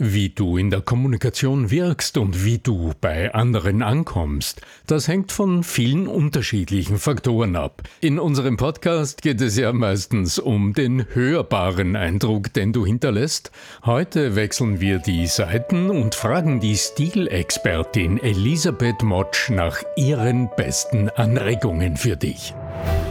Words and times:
Wie 0.00 0.28
du 0.28 0.56
in 0.56 0.70
der 0.70 0.80
Kommunikation 0.80 1.72
wirkst 1.72 2.18
und 2.18 2.44
wie 2.44 2.58
du 2.58 2.92
bei 3.00 3.34
anderen 3.34 3.82
ankommst, 3.82 4.60
das 4.86 5.08
hängt 5.08 5.32
von 5.32 5.64
vielen 5.64 6.06
unterschiedlichen 6.06 6.98
Faktoren 6.98 7.56
ab. 7.56 7.82
In 8.00 8.20
unserem 8.20 8.56
Podcast 8.56 9.22
geht 9.22 9.40
es 9.40 9.56
ja 9.56 9.72
meistens 9.72 10.38
um 10.38 10.72
den 10.72 11.04
hörbaren 11.14 11.96
Eindruck, 11.96 12.52
den 12.52 12.72
du 12.72 12.86
hinterlässt. 12.86 13.50
Heute 13.84 14.36
wechseln 14.36 14.78
wir 14.78 15.00
die 15.00 15.26
Seiten 15.26 15.90
und 15.90 16.14
fragen 16.14 16.60
die 16.60 16.76
Stilexpertin 16.76 18.22
Elisabeth 18.22 19.02
Motsch 19.02 19.50
nach 19.50 19.82
ihren 19.96 20.48
besten 20.56 21.08
Anregungen 21.08 21.96
für 21.96 22.16
dich. 22.16 22.54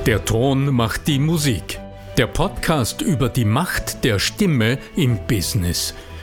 Der 0.05 0.23
Ton 0.23 0.73
macht 0.73 1.09
die 1.09 1.19
Musik. 1.19 1.81
Der 2.15 2.27
Podcast 2.27 3.01
über 3.01 3.27
die 3.27 3.43
Macht 3.43 4.05
der 4.05 4.19
Stimme 4.19 4.77
im 4.95 5.19
Business– 5.27 5.93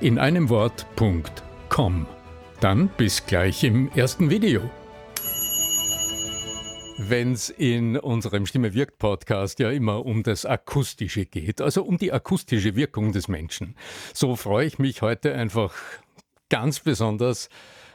in 0.00 0.18
einem 0.18 0.48
Wort.com. 0.48 2.06
Dann 2.60 2.88
bis 2.96 3.24
gleich 3.26 3.64
im 3.64 3.90
ersten 3.92 4.30
Video. 4.30 4.70
Wenn 6.98 7.32
es 7.32 7.50
in 7.50 7.96
unserem 7.98 8.46
Stimme 8.46 8.74
wirkt 8.74 8.98
Podcast 8.98 9.58
ja 9.58 9.70
immer 9.70 10.04
um 10.04 10.22
das 10.22 10.46
Akustische 10.46 11.26
geht, 11.26 11.60
also 11.60 11.82
um 11.84 11.98
die 11.98 12.12
akustische 12.12 12.76
Wirkung 12.76 13.12
des 13.12 13.28
Menschen, 13.28 13.76
so 14.12 14.36
freue 14.36 14.66
ich 14.66 14.78
mich 14.78 15.02
heute 15.02 15.34
einfach 15.34 15.74
ganz 16.48 16.80
besonders 16.80 17.48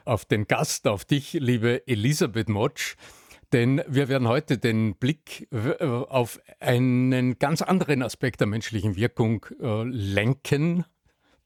auf 0.05 0.25
den 0.25 0.47
Gast, 0.47 0.87
auf 0.87 1.05
dich, 1.05 1.33
liebe 1.33 1.87
Elisabeth 1.87 2.49
Motsch. 2.49 2.95
Denn 3.52 3.81
wir 3.87 4.09
werden 4.09 4.27
heute 4.27 4.57
den 4.57 4.95
Blick 4.95 5.47
auf 5.79 6.39
einen 6.59 7.39
ganz 7.39 7.61
anderen 7.61 8.03
Aspekt 8.03 8.41
der 8.41 8.47
menschlichen 8.47 8.95
Wirkung 8.95 9.45
äh, 9.59 9.83
lenken 9.83 10.85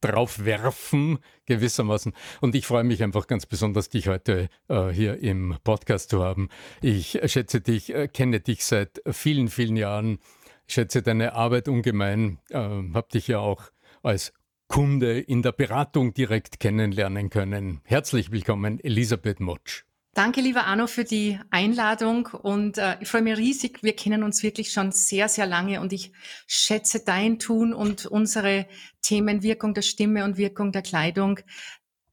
drauf 0.04 0.46
werfen, 0.46 1.20
gewissermaßen. 1.46 2.14
Und 2.42 2.56
ich 2.56 2.68
freue 2.68 2.84
mich 2.84 3.04
einfach 3.04 3.28
ganz 3.28 3.46
besonders, 3.46 3.90
dich 3.90 4.08
heute 4.08 4.50
äh, 4.68 4.90
hier 4.90 5.20
im 5.20 5.58
Podcast 5.64 6.09
zu 6.09 6.23
haben. 6.23 6.50
Ich 6.82 7.20
schätze 7.26 7.62
dich, 7.62 7.94
äh, 7.94 8.08
kenne 8.08 8.40
dich 8.40 8.66
seit 8.66 9.02
vielen, 9.12 9.48
vielen 9.48 9.78
Jahren, 9.78 10.20
schätze 10.68 11.02
deine 11.02 11.34
Arbeit 11.34 11.68
ungemein, 11.68 12.40
äh, 12.50 12.58
habe 12.58 13.08
dich 13.14 13.28
ja 13.28 13.40
auch 13.40 13.64
als 14.02 14.34
Kunde 14.68 15.20
in 15.20 15.42
der 15.42 15.52
Beratung 15.52 16.14
direkt 16.14 16.59
kennenlernen 16.59 17.30
können. 17.30 17.81
Herzlich 17.84 18.31
willkommen, 18.31 18.80
Elisabeth 18.80 19.40
Motsch. 19.40 19.84
Danke, 20.16 20.42
lieber 20.42 20.67
Arno, 20.67 20.86
für 20.86 21.06
die 21.06 21.39
Einladung 21.50 22.28
und 22.28 22.78
äh, 22.78 22.97
ich 23.00 23.08
freue 23.08 23.23
mich 23.23 23.36
riesig. 23.36 23.81
Wir 23.81 23.95
kennen 23.95 24.22
uns 24.22 24.44
wirklich 24.44 24.72
schon 24.72 24.92
sehr, 24.92 25.28
sehr 25.28 25.47
lange 25.47 25.81
und 25.81 25.92
ich 25.92 26.11
schätze 26.45 27.03
dein 27.03 27.39
Tun 27.39 27.73
und 27.73 28.06
unsere 28.06 28.67
Themen 29.02 29.41
Wirkung 29.41 29.73
der 29.73 29.81
Stimme 29.81 30.23
und 30.23 30.38
Wirkung 30.38 30.72
der 30.72 30.84
Kleidung 30.84 31.39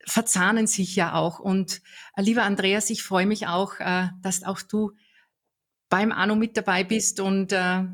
verzahnen 0.06 0.66
sich 0.66 0.96
ja 0.96 1.12
auch. 1.12 1.40
Und 1.40 1.82
äh, 2.16 2.22
lieber 2.22 2.44
Andreas, 2.44 2.88
ich 2.88 3.02
freue 3.02 3.26
mich 3.26 3.48
auch, 3.48 3.78
äh, 3.80 4.08
dass 4.22 4.44
auch 4.44 4.62
du 4.62 4.92
beim 5.90 6.10
Arno 6.10 6.36
mit 6.36 6.56
dabei 6.56 6.84
bist 6.84 7.20
und 7.20 7.52
äh, 7.52 7.84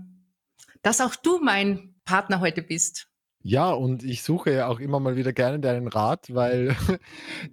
dass 0.83 1.01
auch 1.01 1.17
du 1.17 1.41
mein 1.41 1.97
Partner 2.05 2.39
heute 2.39 2.63
bist. 2.63 3.09
Ja, 3.49 3.71
und 3.71 4.03
ich 4.03 4.25
suche 4.25 4.51
ja 4.53 4.67
auch 4.67 4.81
immer 4.81 4.99
mal 4.99 5.15
wieder 5.15 5.33
gerne 5.33 5.61
deinen 5.61 5.87
Rat, 5.87 6.35
weil 6.35 6.71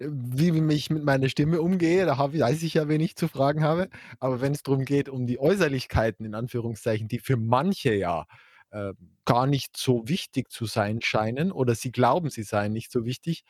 wie 0.00 0.74
ich 0.74 0.90
mit 0.90 1.04
meiner 1.04 1.28
Stimme 1.28 1.60
umgehe, 1.60 2.04
da 2.04 2.18
habe 2.18 2.40
weiß 2.40 2.64
ich 2.64 2.74
ja, 2.74 2.88
wen 2.88 3.00
ich 3.00 3.14
zu 3.14 3.28
fragen 3.28 3.62
habe. 3.62 3.88
Aber 4.18 4.40
wenn 4.40 4.50
es 4.52 4.64
darum 4.64 4.84
geht, 4.84 5.08
um 5.08 5.28
die 5.28 5.38
Äußerlichkeiten 5.38 6.26
in 6.26 6.34
Anführungszeichen, 6.34 7.06
die 7.06 7.20
für 7.20 7.36
manche 7.36 7.94
ja 7.94 8.26
äh, 8.70 8.92
gar 9.24 9.46
nicht 9.46 9.76
so 9.76 10.08
wichtig 10.08 10.50
zu 10.50 10.66
sein 10.66 11.00
scheinen 11.00 11.52
oder 11.52 11.76
sie 11.76 11.92
glauben, 11.92 12.28
sie 12.28 12.42
seien 12.42 12.72
nicht 12.72 12.90
so 12.90 13.04
wichtig, 13.04 13.44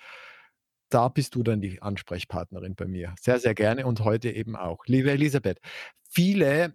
da 0.91 1.09
bist 1.09 1.37
du 1.37 1.43
dann 1.43 1.63
die 1.63 1.81
Ansprechpartnerin 1.81 2.75
bei 2.75 2.87
mir. 2.87 3.15
Sehr, 3.19 3.39
sehr 3.41 3.55
gerne 3.55 3.87
und 3.87 4.01
heute 4.01 4.31
eben 4.31 4.55
auch. 4.55 4.85
Liebe 4.85 5.11
Elisabeth, 5.11 5.61
viele 6.11 6.75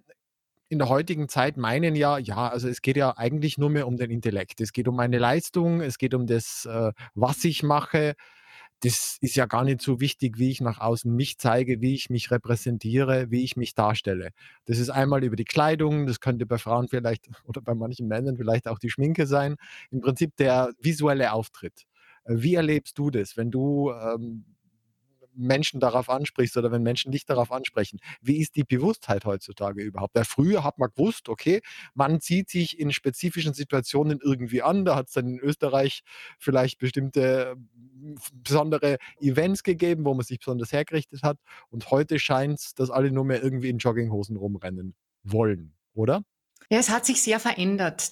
in 0.70 0.78
der 0.78 0.88
heutigen 0.88 1.28
Zeit 1.28 1.58
meinen 1.58 1.96
ja, 1.96 2.20
ja, 2.20 2.48
also 2.48 2.68
es 2.68 2.82
geht 2.82 2.96
ja 2.96 3.18
eigentlich 3.18 3.58
nur 3.58 3.72
mehr 3.72 3.88
um 3.88 3.98
den 3.98 4.12
Intellekt. 4.12 4.62
Es 4.62 4.72
geht 4.72 4.88
um 4.88 4.96
meine 4.96 5.18
Leistung, 5.18 5.82
es 5.82 5.98
geht 5.98 6.14
um 6.14 6.28
das, 6.28 6.66
äh, 6.66 6.94
was 7.16 7.44
ich 7.44 7.64
mache. 7.64 8.16
Das 8.82 9.18
ist 9.20 9.36
ja 9.36 9.46
gar 9.46 9.66
nicht 9.66 9.82
so 9.82 10.00
wichtig, 10.00 10.38
wie 10.38 10.52
ich 10.52 10.62
nach 10.62 10.80
außen 10.80 11.14
mich 11.14 11.38
zeige, 11.38 11.82
wie 11.82 11.96
ich 11.96 12.10
mich 12.10 12.32
repräsentiere, 12.32 13.30
wie 13.32 13.44
ich 13.44 13.58
mich 13.58 13.76
darstelle. 13.76 14.30
Das 14.66 14.78
ist 14.78 14.90
einmal 14.90 15.24
über 15.24 15.36
die 15.36 15.44
Kleidung, 15.44 16.08
das 16.08 16.22
könnte 16.22 16.46
bei 16.46 16.58
Frauen 16.60 16.88
vielleicht 16.88 17.28
oder 17.46 17.62
bei 17.62 17.74
manchen 17.74 18.08
Männern 18.08 18.38
vielleicht 18.38 18.68
auch 18.68 18.80
die 18.80 18.92
Schminke 18.92 19.28
sein. 19.28 19.56
Im 19.92 20.02
Prinzip 20.02 20.36
der 20.38 20.72
visuelle 20.80 21.34
Auftritt. 21.34 21.86
Äh, 22.26 22.36
wie 22.38 22.56
erlebst 22.56 22.98
du 23.00 23.10
das, 23.10 23.38
wenn 23.38 23.52
du 23.52 23.92
ähm, 23.92 24.46
Menschen 25.40 25.80
darauf 25.80 26.10
ansprichst 26.10 26.58
oder 26.58 26.72
wenn 26.72 26.84
Menschen 26.84 27.12
dich 27.12 27.26
darauf 27.26 27.52
ansprechen. 27.52 28.00
Wie 28.22 28.40
ist 28.40 28.56
die 28.56 28.64
Bewusstheit 28.64 29.26
heutzutage 29.26 29.82
überhaupt? 29.82 30.16
Weil 30.16 30.26
früher 30.26 30.64
hat 30.64 30.78
man 30.78 30.90
gewusst, 30.96 31.30
okay, 31.30 31.62
man 31.94 32.20
zieht 32.20 32.50
sich 32.50 32.80
in 32.80 32.92
spezifischen 32.92 33.54
Situationen 33.54 34.20
irgendwie 34.22 34.62
an. 34.62 34.86
Da 34.86 34.96
hat 34.96 35.08
es 35.08 35.14
dann 35.14 35.28
in 35.28 35.40
Österreich 35.40 36.02
vielleicht 36.38 36.80
bestimmte 36.80 37.56
besondere 38.34 38.98
Events 39.20 39.64
gegeben, 39.64 40.06
wo 40.06 40.14
man 40.14 40.26
sich 40.26 40.40
besonders 40.40 40.72
hergerichtet 40.72 41.24
hat. 41.24 41.38
Und 41.70 41.90
heute 41.92 42.20
scheint 42.20 42.60
es, 42.60 42.74
dass 42.74 42.90
alle 42.90 43.12
nur 43.12 43.26
mehr 43.26 43.42
irgendwie 43.44 43.70
in 43.70 43.78
Jogginghosen 43.78 44.38
rumrennen 44.38 44.96
wollen, 45.24 45.74
oder? 45.94 46.24
Ja, 46.70 46.80
es 46.80 46.90
hat 46.90 47.06
sich 47.06 47.22
sehr 47.22 47.40
verändert. 47.40 48.12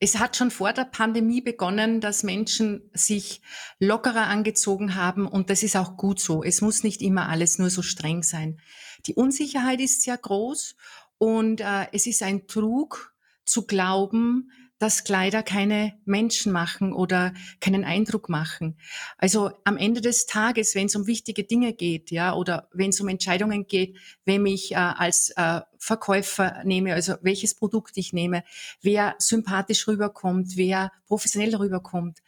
Es 0.00 0.18
hat 0.18 0.36
schon 0.36 0.52
vor 0.52 0.72
der 0.72 0.84
Pandemie 0.84 1.40
begonnen, 1.40 2.00
dass 2.00 2.22
Menschen 2.22 2.88
sich 2.94 3.40
lockerer 3.80 4.28
angezogen 4.28 4.94
haben 4.94 5.26
und 5.26 5.50
das 5.50 5.62
ist 5.62 5.76
auch 5.76 5.96
gut 5.96 6.20
so. 6.20 6.44
Es 6.44 6.60
muss 6.60 6.84
nicht 6.84 7.02
immer 7.02 7.28
alles 7.28 7.58
nur 7.58 7.68
so 7.70 7.82
streng 7.82 8.22
sein. 8.22 8.60
Die 9.06 9.14
Unsicherheit 9.14 9.80
ist 9.80 10.02
sehr 10.02 10.16
groß 10.16 10.76
und 11.18 11.60
äh, 11.60 11.86
es 11.92 12.06
ist 12.06 12.22
ein 12.22 12.46
Trug 12.46 13.12
zu 13.44 13.66
glauben, 13.66 14.52
dass 14.78 15.04
Kleider 15.04 15.42
keine 15.42 15.94
Menschen 16.04 16.52
machen 16.52 16.92
oder 16.92 17.34
keinen 17.60 17.84
Eindruck 17.84 18.28
machen. 18.28 18.78
Also 19.16 19.50
am 19.64 19.76
Ende 19.76 20.00
des 20.00 20.26
Tages, 20.26 20.74
wenn 20.74 20.86
es 20.86 20.96
um 20.96 21.06
wichtige 21.06 21.44
Dinge 21.44 21.72
geht, 21.72 22.10
ja, 22.10 22.34
oder 22.34 22.68
wenn 22.72 22.90
es 22.90 23.00
um 23.00 23.08
Entscheidungen 23.08 23.66
geht, 23.66 23.96
wem 24.24 24.46
ich 24.46 24.72
äh, 24.72 24.76
als 24.76 25.30
äh, 25.36 25.60
Verkäufer 25.78 26.62
nehme, 26.64 26.94
also 26.94 27.14
welches 27.22 27.54
Produkt 27.54 27.96
ich 27.96 28.12
nehme, 28.12 28.44
wer 28.80 29.16
sympathisch 29.18 29.88
rüberkommt, 29.88 30.56
wer 30.56 30.92
professionell 31.06 31.56
rüberkommt, 31.56 32.22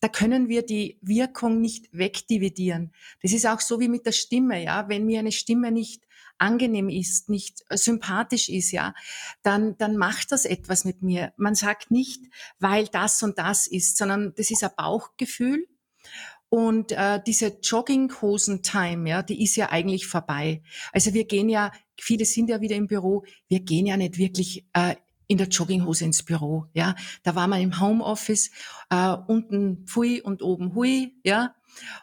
da 0.00 0.08
können 0.08 0.48
wir 0.48 0.62
die 0.62 0.98
Wirkung 1.02 1.60
nicht 1.60 1.88
wegdividieren. 1.92 2.92
Das 3.22 3.32
ist 3.32 3.46
auch 3.46 3.60
so 3.60 3.80
wie 3.80 3.88
mit 3.88 4.06
der 4.06 4.12
Stimme, 4.12 4.62
ja. 4.62 4.88
Wenn 4.88 5.04
mir 5.04 5.18
eine 5.18 5.32
Stimme 5.32 5.70
nicht 5.70 6.04
angenehm 6.40 6.88
ist, 6.88 7.28
nicht 7.28 7.64
sympathisch 7.70 8.48
ist, 8.48 8.72
ja, 8.72 8.94
dann, 9.42 9.76
dann 9.78 9.96
macht 9.96 10.32
das 10.32 10.44
etwas 10.44 10.84
mit 10.84 11.02
mir. 11.02 11.32
Man 11.36 11.54
sagt 11.54 11.90
nicht, 11.90 12.22
weil 12.58 12.86
das 12.86 13.22
und 13.22 13.38
das 13.38 13.66
ist, 13.66 13.96
sondern 13.96 14.32
das 14.36 14.50
ist 14.50 14.64
ein 14.64 14.70
Bauchgefühl. 14.76 15.66
Und 16.48 16.90
äh, 16.92 17.20
diese 17.24 17.58
Jogginghosen-Time, 17.62 19.08
ja, 19.08 19.22
die 19.22 19.42
ist 19.42 19.54
ja 19.54 19.70
eigentlich 19.70 20.06
vorbei. 20.06 20.62
Also 20.92 21.14
wir 21.14 21.24
gehen 21.24 21.48
ja, 21.48 21.70
viele 21.96 22.24
sind 22.24 22.50
ja 22.50 22.60
wieder 22.60 22.74
im 22.74 22.88
Büro, 22.88 23.24
wir 23.48 23.60
gehen 23.60 23.86
ja 23.86 23.96
nicht 23.96 24.18
wirklich 24.18 24.66
äh, 24.72 24.96
in 25.28 25.38
der 25.38 25.46
Jogginghose 25.46 26.04
ins 26.04 26.24
Büro. 26.24 26.66
Ja, 26.74 26.96
da 27.22 27.36
war 27.36 27.46
man 27.46 27.60
im 27.60 27.80
Homeoffice, 27.80 28.50
äh, 28.90 29.14
unten 29.28 29.86
pfui 29.86 30.20
und 30.20 30.42
oben 30.42 30.74
hui, 30.74 31.14
ja. 31.22 31.54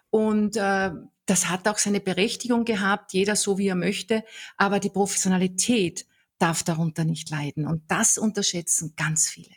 Und 0.10 0.56
äh, 0.58 0.92
das 1.26 1.50
hat 1.50 1.68
auch 1.68 1.78
seine 1.78 2.00
Berechtigung 2.00 2.66
gehabt, 2.66 3.14
jeder 3.14 3.36
so 3.36 3.58
wie 3.58 3.68
er 3.68 3.76
möchte, 3.76 4.24
aber 4.56 4.80
die 4.80 4.90
Professionalität 4.90 6.06
darf 6.40 6.64
darunter 6.64 7.04
nicht 7.04 7.30
leiden. 7.30 7.68
Und 7.68 7.84
das 7.90 8.18
unterschätzen 8.18 8.94
ganz 8.96 9.28
viele. 9.28 9.54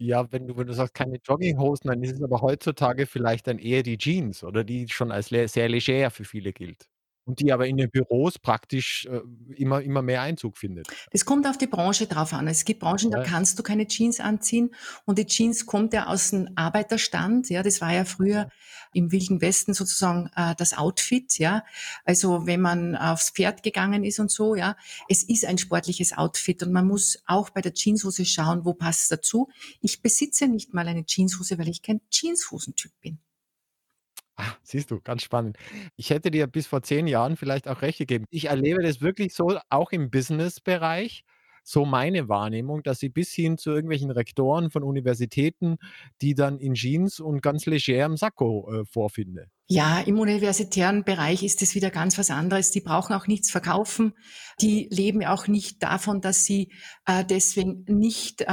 Ja, 0.00 0.30
wenn 0.30 0.46
du, 0.46 0.56
wenn 0.56 0.66
du 0.66 0.74
sagst, 0.74 0.94
keine 0.94 1.18
Jogginghosen, 1.24 1.88
dann 1.88 2.02
ist 2.02 2.14
es 2.14 2.22
aber 2.22 2.40
heutzutage 2.40 3.06
vielleicht 3.06 3.48
dann 3.48 3.58
eher 3.58 3.82
die 3.82 3.98
Jeans 3.98 4.44
oder 4.44 4.62
die 4.62 4.88
schon 4.88 5.10
als 5.10 5.28
sehr 5.28 5.68
leger 5.68 6.10
für 6.10 6.24
viele 6.24 6.52
gilt. 6.52 6.88
Und 7.28 7.40
die 7.40 7.52
aber 7.52 7.66
in 7.66 7.76
den 7.76 7.90
Büros 7.90 8.38
praktisch, 8.38 9.06
äh, 9.06 9.20
immer 9.54 9.82
immer 9.82 10.02
mehr 10.02 10.22
Einzug 10.22 10.56
findet. 10.56 10.88
Das 11.12 11.24
kommt 11.24 11.46
auf 11.46 11.58
die 11.58 11.66
Branche 11.66 12.06
drauf 12.06 12.32
an. 12.32 12.48
Es 12.48 12.64
gibt 12.64 12.80
Branchen, 12.80 13.10
da 13.10 13.18
Ja. 13.18 13.24
kannst 13.24 13.58
du 13.58 13.62
keine 13.62 13.86
Jeans 13.86 14.18
anziehen 14.18 14.74
und 15.04 15.18
die 15.18 15.26
Jeans 15.26 15.66
kommt 15.66 15.92
ja 15.92 16.06
aus 16.06 16.30
dem 16.30 16.48
Arbeiterstand, 16.56 17.50
ja, 17.50 17.62
das 17.62 17.80
war 17.80 17.92
ja 17.92 18.04
früher 18.04 18.48
im 18.94 19.12
Wilden 19.12 19.42
Westen 19.42 19.74
sozusagen, 19.74 20.30
äh, 20.34 20.54
das 20.56 20.76
Outfit, 20.76 21.38
ja. 21.38 21.62
Also, 22.06 22.46
wenn 22.46 22.62
man 22.62 22.96
aufs 22.96 23.30
Pferd 23.30 23.62
gegangen 23.62 24.02
ist 24.02 24.18
und 24.18 24.30
so, 24.30 24.54
ja. 24.54 24.76
Es 25.08 25.22
ist 25.22 25.44
ein 25.44 25.58
sportliches 25.58 26.16
Outfit 26.16 26.62
und 26.62 26.72
man 26.72 26.86
muss 26.86 27.22
auch 27.26 27.50
bei 27.50 27.60
der 27.60 27.74
Jeanshose 27.74 28.24
schauen, 28.24 28.64
wo 28.64 28.72
passt's 28.72 29.08
dazu. 29.08 29.48
Ich 29.82 30.00
besitze 30.00 30.48
nicht 30.48 30.72
mal 30.72 30.88
eine 30.88 31.04
Jeanshose, 31.04 31.58
weil 31.58 31.68
ich 31.68 31.82
kein 31.82 32.00
Jeanshosentyp 32.10 32.92
bin. 33.02 33.18
Ah, 34.40 34.54
siehst 34.62 34.92
du, 34.92 35.00
ganz 35.00 35.24
spannend. 35.24 35.58
Ich 35.96 36.10
hätte 36.10 36.30
dir 36.30 36.46
bis 36.46 36.68
vor 36.68 36.80
10 36.80 37.08
Jahren 37.08 37.36
vielleicht 37.36 37.66
auch 37.66 37.82
recht 37.82 37.98
gegeben. 37.98 38.24
Ich 38.30 38.44
erlebe 38.44 38.82
das 38.84 39.00
wirklich 39.00 39.34
so, 39.34 39.58
auch 39.68 39.90
im 39.90 40.10
Businessbereich, 40.10 41.24
so 41.64 41.84
meine 41.84 42.28
Wahrnehmung, 42.28 42.84
dass 42.84 43.00
sie 43.00 43.08
bis 43.08 43.32
hin 43.32 43.58
zu 43.58 43.70
irgendwelchen 43.70 44.12
Rektoren 44.12 44.70
von 44.70 44.84
Universitäten, 44.84 45.76
die 46.22 46.34
dann 46.34 46.60
in 46.60 46.74
Jeans 46.74 47.18
und 47.18 47.42
ganz 47.42 47.66
legerem 47.66 48.16
Sakko, 48.16 48.72
äh, 48.72 48.84
vorfinde. 48.86 49.48
Ja, 49.66 49.98
im 50.00 50.20
universitären 50.20 51.02
Bereich 51.02 51.42
ist 51.42 51.60
es 51.60 51.74
wieder 51.74 51.90
ganz 51.90 52.16
was 52.16 52.30
anderes. 52.30 52.70
Die 52.70 52.80
brauchen 52.80 53.14
auch 53.14 53.26
nichts 53.26 53.50
verkaufen. 53.50 54.14
Die 54.60 54.88
leben 54.92 55.26
auch 55.26 55.48
nicht 55.48 55.82
davon, 55.82 56.20
dass 56.20 56.44
sie 56.44 56.72
äh, 57.06 57.24
deswegen 57.24 57.84
nicht 57.88 58.42
äh, 58.42 58.46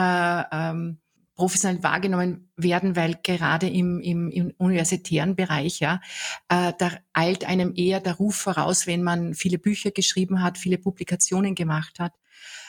ähm, 0.51 0.99
professionell 1.35 1.83
wahrgenommen 1.83 2.49
werden, 2.55 2.95
weil 2.95 3.19
gerade 3.23 3.67
im, 3.67 3.99
im, 3.99 4.29
im 4.29 4.53
universitären 4.57 5.35
Bereich, 5.35 5.79
ja, 5.79 6.01
äh, 6.49 6.73
da 6.77 6.91
eilt 7.13 7.45
einem 7.45 7.73
eher 7.75 7.99
der 7.99 8.15
Ruf 8.15 8.35
voraus, 8.35 8.87
wenn 8.87 9.03
man 9.03 9.33
viele 9.33 9.57
Bücher 9.59 9.91
geschrieben 9.91 10.41
hat, 10.41 10.57
viele 10.57 10.77
Publikationen 10.77 11.55
gemacht 11.55 11.99
hat. 11.99 12.13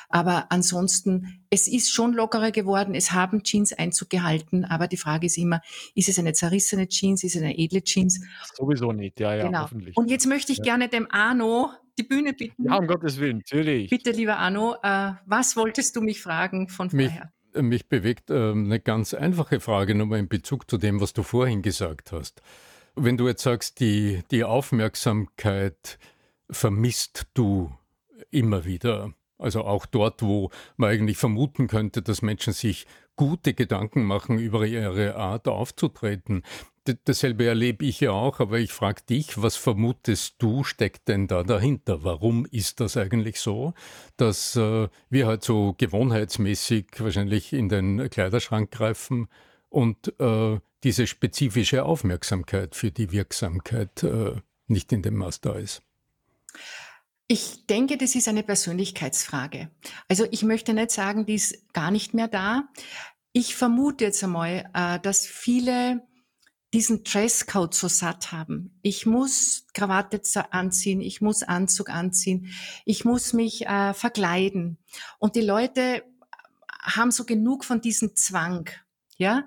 Aber 0.09 0.53
ansonsten, 0.53 1.45
es 1.51 1.67
ist 1.67 1.91
schon 1.93 2.13
lockerer 2.13 2.53
geworden. 2.53 2.95
Es 2.95 3.11
haben 3.11 3.43
Jeans 3.43 3.73
Einzug 3.73 4.09
gehalten. 4.09 4.65
Aber 4.65 4.87
die 4.87 4.97
Frage 4.97 5.27
ist 5.27 5.37
immer, 5.37 5.61
ist 5.97 6.09
es 6.09 6.19
eine 6.19 6.33
zerrissene 6.33 6.87
Jeans? 6.87 7.25
Ist 7.25 7.35
es 7.35 7.43
eine 7.43 7.59
edle 7.59 7.83
Jeans? 7.83 8.21
Sowieso 8.55 8.93
nicht, 8.93 9.19
ja, 9.19 9.35
ja, 9.35 9.47
Genau. 9.47 9.63
hoffentlich. 9.63 9.97
Und 9.97 10.09
jetzt 10.09 10.27
möchte 10.27 10.53
ich 10.53 10.59
Ja. 10.59 10.65
gerne 10.65 10.89
dem 10.89 11.09
Arno 11.11 11.71
die 11.99 12.05
Bühne 12.05 12.35
bitten. 12.35 12.67
Ja, 12.67 12.77
um 12.77 12.87
Gottes 12.87 13.19
Willen, 13.19 13.39
natürlich. 13.39 13.91
Bitte, 13.91 14.11
lieber 14.13 14.39
Arno, 14.39 14.77
äh, 14.83 15.13
was 15.25 15.57
wolltest 15.57 15.97
du 15.97 16.03
mich 16.03 16.21
fragen 16.21 16.69
von 16.69 16.91
vorher? 16.91 17.09
mich 17.11 17.21
bewegt 17.89 18.31
ähm, 18.31 18.65
eine 18.67 18.81
ganz 18.81 19.15
einfache 19.15 19.61
Frage 19.61 19.95
nochmal 19.95 20.19
in 20.19 20.29
Bezug 20.29 20.71
zu 20.71 20.79
dem, 20.79 21.01
was 21.01 21.13
du 21.13 21.23
vorhin 21.23 21.63
gesagt 21.63 22.13
hast. 22.13 22.43
Wenn 22.95 23.17
du 23.17 23.29
jetzt 23.29 23.43
sagst, 23.43 23.81
die, 23.81 24.23
die 24.31 24.45
Aufmerksamkeit 24.45 25.99
vermisst 26.51 27.27
du 27.35 27.73
immer 28.31 28.65
wieder, 28.65 29.13
also 29.39 29.65
auch 29.65 29.87
dort, 29.87 30.23
wo 30.23 30.51
man 30.77 30.91
eigentlich 30.91 31.19
vermuten 31.19 31.69
könnte, 31.69 32.03
dass 32.03 32.23
Menschen 32.23 32.53
sich 32.53 32.87
gute 33.17 33.55
Gedanken 33.55 34.05
machen 34.05 34.39
über 34.39 34.67
ihre 34.67 35.17
Art 35.17 35.49
aufzutreten. 35.49 36.43
D 36.87 36.97
dasselbe 37.05 37.47
erlebe 37.47 37.85
ich 37.85 38.01
ja 38.01 38.13
auch, 38.13 38.39
aber 38.39 38.59
ich 38.59 38.73
frage 38.73 39.03
dich, 39.03 39.43
was 39.43 39.57
vermutest 39.57 40.37
du, 40.39 40.63
steckt 40.63 41.09
denn 41.09 41.27
da 41.27 41.43
dahinter? 41.43 42.05
Warum 42.05 42.47
ist 42.47 42.81
das 42.81 42.97
eigentlich 42.97 43.41
so, 43.41 43.75
dass 44.17 44.55
äh, 44.55 44.89
wir 45.11 45.27
halt 45.27 45.43
so 45.43 45.75
gewohnheitsmäßig 45.77 46.87
wahrscheinlich 46.99 47.53
in 47.53 47.69
den 47.69 48.09
Kleiderschrank 48.09 48.71
greifen 48.71 49.29
und 49.69 50.15
äh, 50.21 50.61
diese 50.85 51.07
spezifische 51.09 51.85
Aufmerksamkeit 51.85 52.77
für 52.77 52.93
die 52.93 53.11
Wirksamkeit 53.11 54.05
äh, 54.05 54.37
nicht 54.69 54.93
in 54.93 55.03
dem 55.03 55.17
Maß 55.17 55.41
da 55.41 55.55
ist? 55.55 55.83
Ich 57.29 57.67
denke, 57.67 57.97
das 57.97 58.15
ist 58.15 58.29
eine 58.29 58.45
Persönlichkeitsfrage. 58.45 59.71
Also 60.09 60.27
ich 60.31 60.45
möchte 60.45 60.75
nicht 60.75 60.93
sagen, 60.93 61.27
die 61.27 61.35
ist 61.35 61.73
gar 61.73 61.91
nicht 61.91 62.15
mehr 62.15 62.29
da. 62.29 62.69
Ich 63.33 63.57
vermute 63.57 64.05
jetzt 64.05 64.23
einmal, 64.23 64.71
äh, 64.75 65.01
dass 65.01 65.27
viele 65.27 66.07
diesen 66.73 67.05
Dresscode 67.05 67.75
so 67.75 67.89
satt 67.89 68.33
haben. 68.33 68.79
Ich 68.83 69.07
muss 69.07 69.67
Krawatte 69.73 70.21
anziehen, 70.53 71.01
ich 71.01 71.21
muss 71.21 71.43
Anzug 71.43 71.91
anziehen, 71.91 72.53
ich 72.85 73.05
muss 73.05 73.33
mich 73.33 73.67
äh, 73.67 73.95
verkleiden. 73.95 74.79
Und 75.19 75.37
die 75.37 75.43
Leute 75.43 76.05
haben 76.83 77.11
so 77.11 77.25
genug 77.25 77.65
von 77.65 77.81
diesem 77.81 78.15
Zwang, 78.15 78.71
ja. 79.17 79.47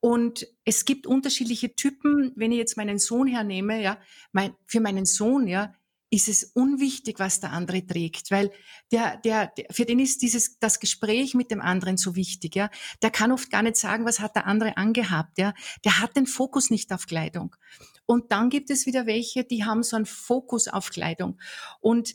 Und 0.00 0.46
es 0.64 0.84
gibt 0.84 1.06
unterschiedliche 1.06 1.74
Typen. 1.74 2.32
Wenn 2.36 2.52
ich 2.52 2.58
jetzt 2.58 2.76
meinen 2.76 2.98
Sohn 2.98 3.26
hernehme, 3.26 3.82
ja, 3.82 3.98
mein, 4.30 4.54
für 4.66 4.80
meinen 4.80 5.06
Sohn, 5.06 5.48
ja, 5.48 5.74
ist 6.10 6.28
es 6.28 6.44
unwichtig, 6.44 7.18
was 7.18 7.40
der 7.40 7.52
andere 7.52 7.84
trägt, 7.84 8.30
weil 8.30 8.52
der, 8.92 9.16
der, 9.18 9.48
der, 9.48 9.66
für 9.72 9.84
den 9.84 9.98
ist 9.98 10.22
dieses, 10.22 10.58
das 10.58 10.78
Gespräch 10.78 11.34
mit 11.34 11.50
dem 11.50 11.60
anderen 11.60 11.96
so 11.96 12.14
wichtig, 12.14 12.54
ja. 12.54 12.70
Der 13.02 13.10
kann 13.10 13.32
oft 13.32 13.50
gar 13.50 13.62
nicht 13.62 13.76
sagen, 13.76 14.04
was 14.04 14.20
hat 14.20 14.36
der 14.36 14.46
andere 14.46 14.76
angehabt, 14.76 15.38
ja. 15.38 15.52
Der 15.84 16.00
hat 16.00 16.16
den 16.16 16.26
Fokus 16.26 16.70
nicht 16.70 16.92
auf 16.92 17.06
Kleidung. 17.06 17.56
Und 18.06 18.30
dann 18.30 18.50
gibt 18.50 18.70
es 18.70 18.86
wieder 18.86 19.06
welche, 19.06 19.44
die 19.44 19.64
haben 19.64 19.82
so 19.82 19.96
einen 19.96 20.06
Fokus 20.06 20.68
auf 20.68 20.90
Kleidung. 20.90 21.40
Und 21.80 22.14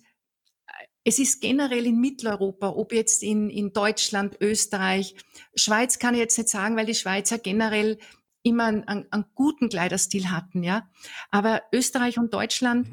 es 1.04 1.20
ist 1.20 1.42
generell 1.42 1.86
in 1.86 2.00
Mitteleuropa, 2.00 2.70
ob 2.70 2.94
jetzt 2.94 3.24
in, 3.24 3.50
in 3.50 3.74
Deutschland, 3.74 4.38
Österreich, 4.40 5.16
Schweiz 5.56 6.00
kann 6.00 6.14
ich 6.14 6.20
jetzt 6.20 6.38
nicht 6.38 6.50
sagen, 6.50 6.76
weil 6.78 6.86
die 6.86 6.96
Schweizer 6.96 7.40
generell 7.40 7.98
immer 8.44 8.66
einen, 8.66 8.84
einen, 8.88 9.12
einen 9.12 9.26
guten 9.36 9.70
Kleiderstil 9.70 10.30
hatten, 10.30 10.64
ja. 10.64 10.90
Aber 11.30 11.64
Österreich 11.74 12.18
und 12.18 12.34
Deutschland, 12.34 12.88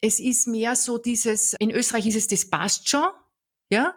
es 0.00 0.20
ist 0.20 0.46
mehr 0.46 0.76
so 0.76 0.98
dieses, 0.98 1.54
in 1.54 1.70
Österreich 1.70 2.06
ist 2.06 2.16
es 2.16 2.26
das 2.26 2.48
passt 2.48 2.88
schon, 2.88 3.08
ja. 3.70 3.94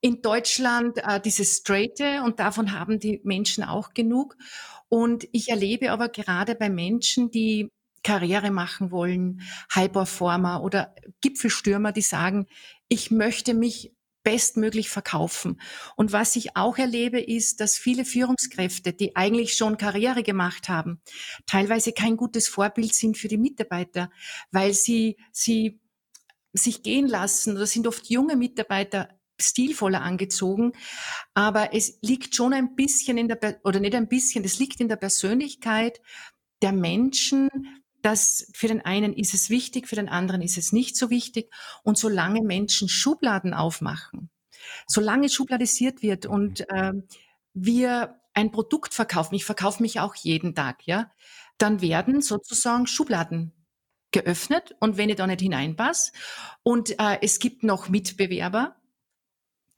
In 0.00 0.22
Deutschland 0.22 0.98
äh, 0.98 1.20
dieses 1.20 1.60
Straight'e 1.64 2.22
und 2.22 2.38
davon 2.38 2.72
haben 2.72 3.00
die 3.00 3.20
Menschen 3.24 3.64
auch 3.64 3.94
genug. 3.94 4.36
Und 4.88 5.28
ich 5.32 5.48
erlebe 5.48 5.90
aber 5.90 6.08
gerade 6.08 6.54
bei 6.54 6.70
Menschen, 6.70 7.32
die 7.32 7.70
Karriere 8.04 8.52
machen 8.52 8.92
wollen, 8.92 9.40
High 9.74 9.90
Performer 9.90 10.62
oder 10.62 10.94
Gipfelstürmer, 11.20 11.90
die 11.90 12.02
sagen, 12.02 12.46
ich 12.88 13.10
möchte 13.10 13.54
mich 13.54 13.92
bestmöglich 14.28 14.90
verkaufen. 14.90 15.58
Und 15.96 16.12
was 16.12 16.36
ich 16.36 16.54
auch 16.54 16.76
erlebe, 16.76 17.18
ist, 17.18 17.60
dass 17.60 17.78
viele 17.78 18.04
Führungskräfte, 18.04 18.92
die 18.92 19.16
eigentlich 19.16 19.54
schon 19.54 19.78
Karriere 19.78 20.22
gemacht 20.22 20.68
haben, 20.68 21.00
teilweise 21.46 21.92
kein 21.92 22.18
gutes 22.18 22.46
Vorbild 22.46 22.92
sind 22.92 23.16
für 23.16 23.28
die 23.28 23.38
Mitarbeiter, 23.38 24.10
weil 24.50 24.74
sie, 24.74 25.16
sie 25.32 25.80
sich 26.52 26.82
gehen 26.82 27.06
lassen 27.06 27.56
oder 27.56 27.64
sind 27.64 27.86
oft 27.86 28.10
junge 28.10 28.36
Mitarbeiter 28.36 29.08
stilvoller 29.40 30.02
angezogen, 30.02 30.72
aber 31.32 31.72
es 31.72 31.98
liegt 32.02 32.34
schon 32.34 32.52
ein 32.52 32.74
bisschen 32.74 33.16
in 33.16 33.28
der, 33.28 33.60
oder 33.64 33.80
nicht 33.80 33.94
ein 33.94 34.08
bisschen, 34.08 34.44
es 34.44 34.58
liegt 34.58 34.78
in 34.82 34.88
der 34.88 34.96
Persönlichkeit 34.96 36.02
der 36.60 36.72
Menschen, 36.72 37.48
dass 38.02 38.50
für 38.54 38.68
den 38.68 38.80
einen 38.84 39.12
ist 39.12 39.34
es 39.34 39.50
wichtig, 39.50 39.88
für 39.88 39.96
den 39.96 40.08
anderen 40.08 40.42
ist 40.42 40.58
es 40.58 40.72
nicht 40.72 40.96
so 40.96 41.10
wichtig. 41.10 41.50
Und 41.82 41.98
solange 41.98 42.42
Menschen 42.42 42.88
Schubladen 42.88 43.54
aufmachen, 43.54 44.30
solange 44.86 45.28
schubladisiert 45.28 46.02
wird 46.02 46.26
und 46.26 46.64
ähm, 46.72 47.04
wir 47.54 48.20
ein 48.34 48.50
Produkt 48.52 48.94
verkaufen, 48.94 49.34
ich 49.34 49.44
verkaufe 49.44 49.82
mich 49.82 50.00
auch 50.00 50.14
jeden 50.14 50.54
Tag, 50.54 50.86
ja, 50.86 51.10
dann 51.58 51.80
werden 51.80 52.20
sozusagen 52.20 52.86
Schubladen 52.86 53.52
geöffnet 54.10 54.74
und 54.80 54.96
wenn 54.96 55.08
ich 55.10 55.16
da 55.16 55.26
nicht 55.26 55.40
hineinpasse 55.40 56.12
und 56.62 56.98
äh, 56.98 57.18
es 57.20 57.40
gibt 57.40 57.62
noch 57.62 57.88
Mitbewerber, 57.88 58.76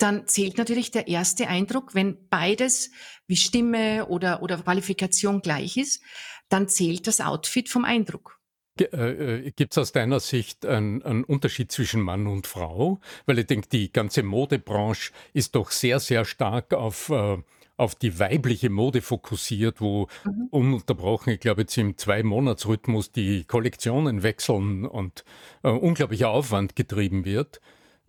dann 0.02 0.26
zählt 0.26 0.58
natürlich 0.58 0.90
der 0.90 1.08
erste 1.08 1.48
Eindruck, 1.48 1.94
wenn 1.94 2.28
beides 2.28 2.90
wie 3.26 3.36
Stimme 3.36 4.06
oder, 4.06 4.42
oder 4.42 4.58
Qualifikation 4.58 5.40
gleich 5.40 5.76
ist, 5.76 6.02
dann 6.48 6.68
zählt 6.68 7.06
das 7.06 7.20
Outfit 7.20 7.68
vom 7.68 7.84
Eindruck. 7.84 8.38
Gibt 8.76 9.72
es 9.72 9.78
aus 9.78 9.92
deiner 9.92 10.20
Sicht 10.20 10.64
einen, 10.64 11.02
einen 11.02 11.24
Unterschied 11.24 11.70
zwischen 11.70 12.00
Mann 12.00 12.26
und 12.26 12.46
Frau? 12.46 13.00
Weil 13.26 13.38
ich 13.40 13.46
denke, 13.46 13.68
die 13.68 13.92
ganze 13.92 14.22
Modebranche 14.22 15.12
ist 15.34 15.54
doch 15.54 15.70
sehr, 15.70 16.00
sehr 16.00 16.24
stark 16.24 16.72
auf, 16.72 17.10
äh, 17.10 17.36
auf 17.76 17.94
die 17.94 18.18
weibliche 18.18 18.70
Mode 18.70 19.02
fokussiert, 19.02 19.80
wo 19.82 20.08
Mhm. 20.24 20.48
ununterbrochen, 20.50 21.34
ich 21.34 21.40
glaube 21.40 21.62
jetzt 21.62 21.76
im 21.76 21.98
Zwei-Monats-Rhythmus 21.98 23.12
die 23.12 23.44
Kollektionen 23.44 24.22
wechseln 24.22 24.86
und 24.86 25.24
äh, 25.62 25.68
unglaublicher 25.68 26.30
Aufwand 26.30 26.74
getrieben 26.74 27.26
wird. 27.26 27.60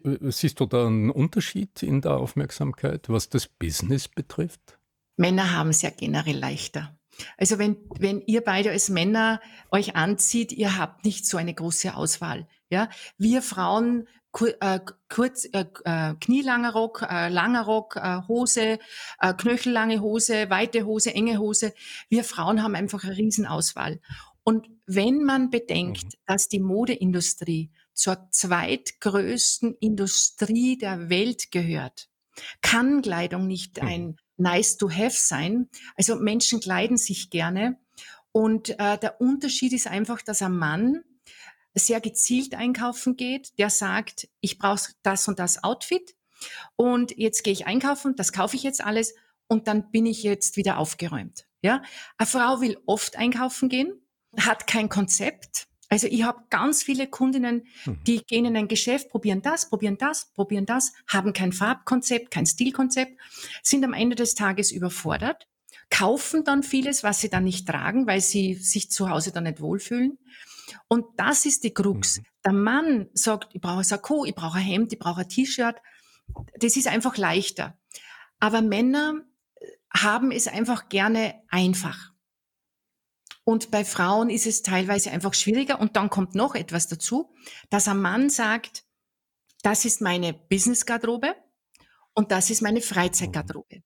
Siehst 0.04 0.60
du 0.60 0.66
da 0.66 0.88
einen 0.88 1.10
Unterschied 1.10 1.84
in 1.84 2.02
der 2.02 2.18
Aufmerksamkeit, 2.18 3.10
was 3.10 3.30
das 3.30 3.48
Business 3.48 4.08
betrifft? 4.08 4.80
Männer 5.18 5.52
haben 5.52 5.70
es 5.70 5.82
ja 5.82 5.90
generell 5.90 6.38
leichter. 6.38 6.98
Also 7.38 7.60
wenn, 7.60 7.78
wenn 8.00 8.22
ihr 8.22 8.42
beide 8.42 8.72
als 8.72 8.90
Männer 8.90 9.42
euch 9.70 9.96
anzieht, 9.96 10.52
ihr 10.52 10.78
habt 10.78 11.06
nicht 11.06 11.26
so 11.26 11.38
eine 11.38 11.54
große 11.54 11.96
Auswahl. 11.96 12.48
Ja, 12.70 12.90
wir 13.18 13.42
Frauen 13.42 14.08
äh, 14.62 14.80
kurz 15.10 15.46
äh, 15.52 15.66
äh, 15.84 16.16
knielanger 16.16 16.72
Rock, 16.72 17.06
äh, 17.08 17.28
langer 17.28 17.64
Rock, 17.64 17.98
äh, 17.98 18.22
Hose, 18.28 18.80
äh, 19.20 19.34
knöchellange 19.34 20.00
Hose, 20.00 20.50
weite 20.50 20.86
Hose, 20.86 21.14
enge 21.14 21.38
Hose. 21.38 21.74
Wir 22.10 22.24
Frauen 22.24 22.64
haben 22.64 22.76
einfach 22.76 23.04
eine 23.04 23.18
Riesenauswahl. 23.18 24.00
Und 24.44 24.70
wenn 24.96 25.24
man 25.24 25.50
bedenkt, 25.50 26.06
mhm. 26.06 26.20
dass 26.26 26.48
die 26.48 26.60
Modeindustrie 26.60 27.72
zur 27.94 28.28
zweitgrößten 28.32 29.76
Industrie 29.80 30.78
der 30.78 31.10
Welt 31.10 31.52
gehört, 31.52 32.10
kann 32.62 33.02
Kleidung 33.02 33.48
nicht 33.48 33.82
mhm. 33.82 33.88
ein 33.88 34.18
nice 34.38 34.78
to 34.78 34.90
have 34.90 35.16
sein. 35.16 35.70
Also 35.96 36.16
Menschen 36.16 36.60
kleiden 36.60 36.98
sich 36.98 37.30
gerne. 37.30 37.78
Und 38.32 38.70
äh, 38.80 38.98
der 38.98 39.20
Unterschied 39.20 39.74
ist 39.74 39.88
einfach, 39.88 40.22
dass 40.22 40.42
ein 40.42 40.56
Mann 40.56 41.04
sehr 41.74 42.02
gezielt 42.02 42.56
einkaufen 42.56 43.16
geht, 43.16 43.58
der 43.58 43.70
sagt, 43.70 44.28
ich 44.40 44.58
brauche 44.58 44.92
das 45.04 45.28
und 45.28 45.40
das 45.40 45.64
Outfit 45.64 46.16
und 46.76 47.18
jetzt 47.18 47.44
gehe 47.44 47.54
ich 47.54 47.66
einkaufen, 47.66 48.16
das 48.16 48.34
kaufe 48.34 48.56
ich 48.56 48.64
jetzt 48.64 48.84
alles 48.84 49.14
und 49.48 49.68
dann 49.68 49.92
bin 49.92 50.06
ich 50.06 50.24
jetzt 50.24 50.58
wieder 50.58 50.78
aufgeräumt. 50.78 51.46
Ja, 51.62 51.84
eine 52.18 52.28
Frau 52.28 52.60
will 52.62 52.78
oft 52.86 53.18
einkaufen 53.18 53.70
gehen, 53.70 54.01
hat 54.38 54.68
kein 54.68 54.90
Konzept. 54.90 55.68
Also 55.90 56.08
ich 56.08 56.24
habe 56.24 56.44
ganz 56.50 56.84
viele 56.84 57.08
Kundinnen, 57.08 57.68
mhm. 57.86 58.00
die 58.08 58.24
gehen 58.26 58.46
in 58.46 58.56
ein 58.56 58.70
Geschäft, 58.70 59.10
probieren 59.10 59.42
das, 59.42 59.70
probieren 59.70 59.98
das, 59.98 60.32
probieren 60.34 60.66
das, 60.66 60.94
haben 61.08 61.34
kein 61.34 61.52
Farbkonzept, 61.52 62.32
kein 62.32 62.46
Stilkonzept, 62.46 63.20
sind 63.62 63.84
am 63.84 63.94
Ende 63.94 64.16
des 64.16 64.34
Tages 64.34 64.72
überfordert, 64.72 65.48
kaufen 65.90 66.46
dann 66.46 66.64
vieles, 66.64 67.04
was 67.04 67.20
sie 67.20 67.30
dann 67.30 67.44
nicht 67.44 67.68
tragen, 67.68 68.08
weil 68.08 68.22
sie 68.22 68.54
sich 68.54 68.90
zu 68.90 69.10
Hause 69.10 69.34
dann 69.34 69.44
nicht 69.44 69.60
wohlfühlen. 69.60 70.18
Und 70.88 71.06
das 71.18 71.46
ist 71.46 71.66
die 71.66 71.74
Krux. 71.74 72.20
Mhm. 72.20 72.26
Der 72.46 72.54
Mann 72.54 73.10
sagt, 73.14 73.54
ich 73.54 73.62
brauche 73.62 73.80
ein 73.80 73.84
Sakko, 73.84 74.24
ich 74.24 74.34
brauche 74.34 74.60
ein 74.60 74.64
Hemd, 74.64 74.94
ich 74.94 75.00
brauche 75.00 75.22
ein 75.22 75.30
T-Shirt. 75.30 75.76
Das 76.58 76.78
ist 76.78 76.88
einfach 76.88 77.18
leichter. 77.18 77.78
Aber 78.40 78.62
Männer 78.62 79.22
haben 79.94 80.32
es 80.32 80.48
einfach 80.48 80.88
gerne 80.88 81.36
einfach. 81.50 82.11
Und 83.52 83.70
bei 83.70 83.84
Frauen 83.84 84.30
ist 84.30 84.48
es 84.48 84.62
teilweise 84.62 85.12
einfach 85.12 85.34
schwieriger. 85.34 85.82
Und 85.82 85.98
dann 85.98 86.10
kommt 86.10 86.36
noch 86.36 86.56
etwas 86.56 86.88
dazu, 86.88 87.34
dass 87.70 87.90
ein 87.90 88.02
Mann 88.02 88.30
sagt, 88.30 88.86
das 89.62 89.84
ist 89.84 90.00
meine 90.00 90.34
Business-Garderobe 90.34 91.36
und 92.14 92.32
das 92.32 92.50
ist 92.50 92.62
meine 92.62 92.80
Freizeitgarderobe. 92.80 93.84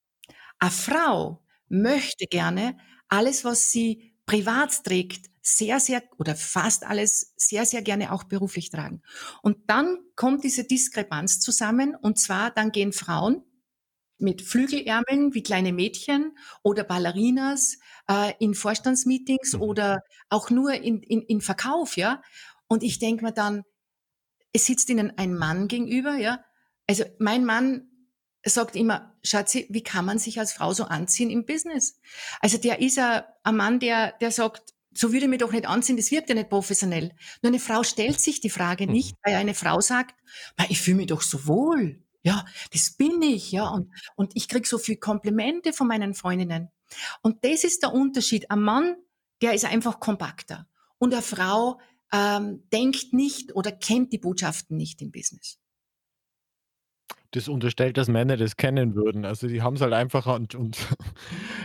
Eine 0.60 0.72
Frau 0.72 1.43
möchte 1.67 2.27
gerne 2.27 2.77
alles, 3.07 3.43
was 3.43 3.72
sie 3.72 4.13
privat 4.27 4.84
trägt, 4.84 5.31
sehr, 5.41 5.79
sehr 5.79 6.03
oder 6.19 6.36
fast 6.36 6.86
alles 6.86 7.34
sehr, 7.36 7.65
sehr 7.65 7.81
gerne 7.81 8.12
auch 8.12 8.25
beruflich 8.25 8.69
tragen. 8.69 9.01
Und 9.41 9.57
dann 9.67 9.98
kommt 10.15 10.43
diese 10.43 10.63
Diskrepanz 10.63 11.39
zusammen 11.39 11.95
und 11.95 12.19
zwar 12.19 12.51
dann 12.51 12.72
gehen 12.72 12.93
Frauen 12.93 13.43
mit 14.17 14.41
Flügelärmeln 14.41 15.34
wie 15.34 15.43
kleine 15.43 15.74
Mädchen 15.74 16.38
oder 16.63 16.84
Ballerinas 16.84 17.79
äh, 18.10 18.34
in 18.40 18.54
Vorstandsmeetings 18.54 19.54
mhm. 19.54 19.62
oder 19.62 20.04
auch 20.30 20.50
nur 20.50 20.74
in, 20.74 21.02
in, 21.02 21.22
in 21.22 21.42
Verkauf, 21.42 21.98
ja. 21.98 22.22
Und 22.68 22.84
ich 22.84 23.00
denke 23.00 23.24
mir 23.24 23.32
dann, 23.32 23.64
es 24.54 24.66
sitzt 24.66 24.90
ihnen 24.90 25.18
ein 25.18 25.36
Mann 25.36 25.68
gegenüber, 25.68 26.16
ja. 26.16 26.44
Also 26.88 27.04
mein 27.20 27.46
Mann 27.46 27.90
sagt 28.46 28.76
immer, 28.76 29.16
Schatzi, 29.24 29.68
wie 29.70 29.84
kann 29.84 30.06
man 30.06 30.20
sich 30.20 30.40
als 30.40 30.54
Frau 30.54 30.74
so 30.74 30.86
anziehen 30.86 31.30
im 31.30 31.46
Business? 31.46 32.00
Also 32.42 32.58
der 32.58 32.80
ist 32.80 33.00
ein, 33.00 33.24
ein 33.44 33.56
Mann, 33.56 33.80
der, 33.80 34.14
der 34.22 34.32
sagt, 34.32 34.74
so 34.94 35.12
würde 35.12 35.26
ich 35.26 35.30
mich 35.30 35.40
doch 35.40 35.52
nicht 35.52 35.68
anziehen, 35.68 35.98
das 35.98 36.12
wirkt 36.12 36.30
ja 36.30 36.36
nicht 36.36 36.50
professionell. 36.50 37.12
Nur 37.42 37.50
eine 37.50 37.60
Frau 37.60 37.84
stellt 37.84 38.20
sich 38.20 38.40
die 38.40 38.50
Frage 38.50 38.86
mhm. 38.86 38.94
nicht, 38.94 39.16
weil 39.24 39.36
eine 39.36 39.54
Frau 39.54 39.82
sagt, 39.82 40.16
ich 40.70 40.80
fühle 40.82 40.98
mich 40.98 41.08
doch 41.08 41.22
so 41.22 41.48
wohl. 41.48 42.02
Ja, 42.24 42.46
das 42.72 42.96
bin 42.98 43.22
ich, 43.22 43.52
ja. 43.52 43.68
Und, 43.68 43.92
und 44.16 44.32
ich 44.36 44.48
krieg 44.48 44.66
so 44.66 44.78
viel 44.78 44.96
Komplimente 44.96 45.74
von 45.74 45.88
meinen 45.88 46.16
Freundinnen. 46.16 46.70
Und 47.22 47.44
das 47.44 47.63
ist 47.63 47.84
der 47.84 47.94
Unterschied. 47.94 48.50
Ein 48.51 48.62
Mann, 48.62 48.96
der 49.42 49.54
ist 49.54 49.65
einfach 49.65 50.00
kompakter. 50.00 50.68
Und 50.98 51.13
eine 51.13 51.22
Frau 51.22 51.80
ähm, 52.12 52.68
denkt 52.72 53.13
nicht 53.13 53.56
oder 53.56 53.72
kennt 53.72 54.13
die 54.13 54.18
Botschaften 54.18 54.77
nicht 54.77 55.01
im 55.01 55.12
Business 55.12 55.60
das 57.36 57.48
unterstellt, 57.48 57.98
dass 57.98 58.08
Männer 58.08 58.38
das 58.38 58.56
kennen 58.58 58.96
würden. 58.96 59.25
Also 59.25 59.48
die 59.48 59.62
haben 59.62 59.75
es 59.75 59.82
halt 59.82 59.94
einfacher 59.94 60.36
und, 60.36 60.56
und 60.56 60.77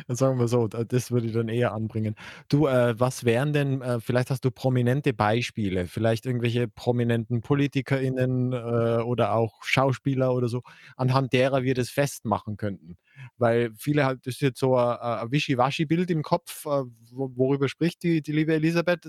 sagen 0.08 0.38
wir 0.38 0.48
so, 0.48 0.68
das 0.68 1.10
würde 1.10 1.26
ich 1.26 1.32
dann 1.32 1.48
eher 1.48 1.72
anbringen. 1.72 2.14
Du, 2.48 2.66
äh, 2.66 2.98
was 2.98 3.24
wären 3.24 3.52
denn, 3.52 3.80
äh, 3.82 4.00
vielleicht 4.00 4.30
hast 4.30 4.44
du 4.44 4.50
prominente 4.50 5.12
Beispiele, 5.12 5.86
vielleicht 5.86 6.26
irgendwelche 6.26 6.68
prominenten 6.68 7.40
PolitikerInnen 7.42 8.52
äh, 8.52 9.02
oder 9.02 9.34
auch 9.34 9.62
Schauspieler 9.62 10.34
oder 10.34 10.48
so, 10.48 10.62
anhand 10.96 11.32
derer 11.32 11.62
wir 11.62 11.74
das 11.74 11.90
festmachen 11.90 12.56
könnten. 12.56 12.96
Weil 13.38 13.72
viele 13.76 14.04
halt, 14.06 14.26
das 14.26 14.34
ist 14.34 14.40
jetzt 14.40 14.60
so 14.60 14.76
ein, 14.76 14.96
ein 14.98 15.30
Wischiwaschi-Bild 15.30 16.10
im 16.10 16.22
Kopf, 16.22 16.66
äh, 16.66 16.84
worüber 17.12 17.68
spricht 17.68 18.02
die, 18.02 18.22
die 18.22 18.32
liebe 18.32 18.54
Elisabeth. 18.54 19.06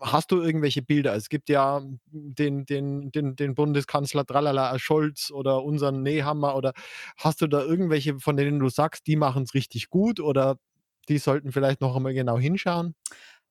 Hast 0.00 0.32
du 0.32 0.40
irgendwelche 0.40 0.82
Bilder? 0.82 1.14
Es 1.14 1.28
gibt 1.28 1.48
ja 1.48 1.80
den, 2.10 2.66
den, 2.66 3.12
den, 3.12 3.36
den 3.36 3.54
Bundeskanzler 3.54 4.26
Tralala 4.26 4.78
Scholz 4.78 5.30
oder 5.30 5.62
unseren 5.62 6.02
Nehammer 6.02 6.56
oder 6.56 6.72
hast 7.16 7.40
du 7.40 7.46
da 7.46 7.62
irgendwelche, 7.62 8.18
von 8.18 8.36
denen 8.36 8.58
du 8.58 8.68
sagst, 8.68 9.06
die 9.06 9.16
machen 9.16 9.44
es 9.44 9.54
richtig 9.54 9.90
gut 9.90 10.20
oder 10.20 10.58
die 11.08 11.18
sollten 11.18 11.52
vielleicht 11.52 11.80
noch 11.80 11.94
einmal 11.96 12.14
genau 12.14 12.38
hinschauen? 12.38 12.94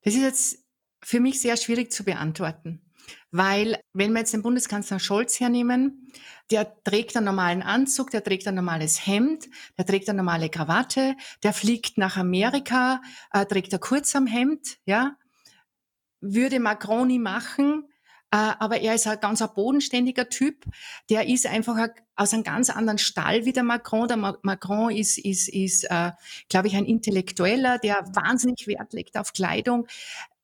Das 0.02 0.16
ist 0.16 0.22
jetzt 0.22 0.66
für 1.04 1.20
mich 1.20 1.40
sehr 1.40 1.58
schwierig 1.58 1.92
zu 1.92 2.04
beantworten. 2.04 2.82
Weil, 3.32 3.80
wenn 3.94 4.14
wir 4.14 4.20
jetzt 4.20 4.34
den 4.34 4.44
Bundeskanzler 4.44 5.00
Scholz 5.00 5.40
hernehmen, 5.40 6.12
der 6.52 6.82
trägt 6.84 7.18
einen 7.18 7.26
normalen 7.26 7.62
Anzug, 7.62 8.12
der 8.12 8.24
trägt 8.24 8.48
ein 8.48 8.56
normales 8.56 9.06
Hemd, 9.06 9.50
der 9.78 9.86
trägt 9.86 10.08
eine 10.08 10.18
normale 10.18 10.50
Krawatte, 10.50 11.16
der 11.42 11.54
fliegt 11.54 11.98
nach 11.98 12.16
Amerika, 12.16 13.02
äh, 13.32 13.46
trägt 13.46 13.74
ein 13.74 13.80
Kurzarmhemd, 13.80 14.78
ja, 14.86 15.18
würde 16.24 16.60
Macron 16.60 17.08
nie 17.08 17.20
machen, 17.20 17.88
äh, 18.32 18.56
aber 18.58 18.82
er 18.82 18.96
ist 18.96 19.06
ein 19.06 19.20
ganz 19.20 19.44
bodenständiger 19.53 20.27
Typ. 20.27 20.65
Der 21.12 21.27
ist 21.27 21.46
einfach 21.46 21.89
aus 22.15 22.34
einem 22.34 22.44
ganz 22.44 22.72
anderen 22.72 22.98
Stall 22.98 23.46
wie 23.46 23.53
der 23.53 23.62
Macron. 23.62 24.08
Der 24.08 24.18
Macron 24.18 24.89
ist, 24.89 25.20
ist, 25.20 25.50
ist 25.50 25.84
äh, 25.84 26.12
glaube 26.50 26.68
ich, 26.68 26.75
ein 26.75 26.86
Intellektueller, 26.86 27.77
der 27.77 28.03
wahnsinnig 28.13 28.65
Wert 28.65 28.94
legt 28.94 29.18
auf 29.18 29.34
Kleidung. 29.34 29.86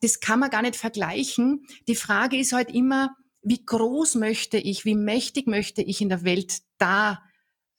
Das 0.01 0.19
kann 0.19 0.39
man 0.39 0.51
gar 0.51 0.61
nicht 0.61 0.75
vergleichen. 0.75 1.65
Die 1.87 1.95
Frage 1.95 2.37
ist 2.37 2.53
halt 2.53 2.69
immer, 2.69 3.15
wie 3.41 3.65
groß 3.65 4.15
möchte 4.15 4.57
ich, 4.57 4.85
wie 4.85 4.95
mächtig 4.95 5.47
möchte 5.47 5.81
ich 5.81 5.99
in 5.99 6.09
der 6.09 6.23
Welt 6.23 6.59
da, 6.77 7.23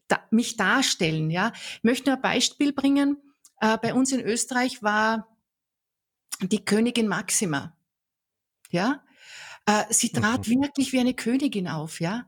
da 0.09 0.19
mich 0.33 0.57
darstellen? 0.57 1.30
Ja, 1.30 1.52
ich 1.54 1.85
möchte 1.85 2.11
nur 2.11 2.16
ein 2.16 2.23
Beispiel 2.23 2.73
bringen. 2.73 3.16
Äh, 3.61 3.78
bei 3.78 3.95
uns 3.95 4.11
in 4.11 4.21
Österreich 4.21 4.83
war 4.83 5.28
die 6.42 6.64
Königin 6.64 7.07
Maxima. 7.07 7.76
Ja, 8.71 9.03
äh, 9.67 9.85
sie 9.91 10.11
trat 10.11 10.49
mhm. 10.49 10.62
wirklich 10.62 10.93
wie 10.93 11.00
eine 11.00 11.15
Königin 11.15 11.69
auf. 11.69 12.00
Ja, 12.00 12.27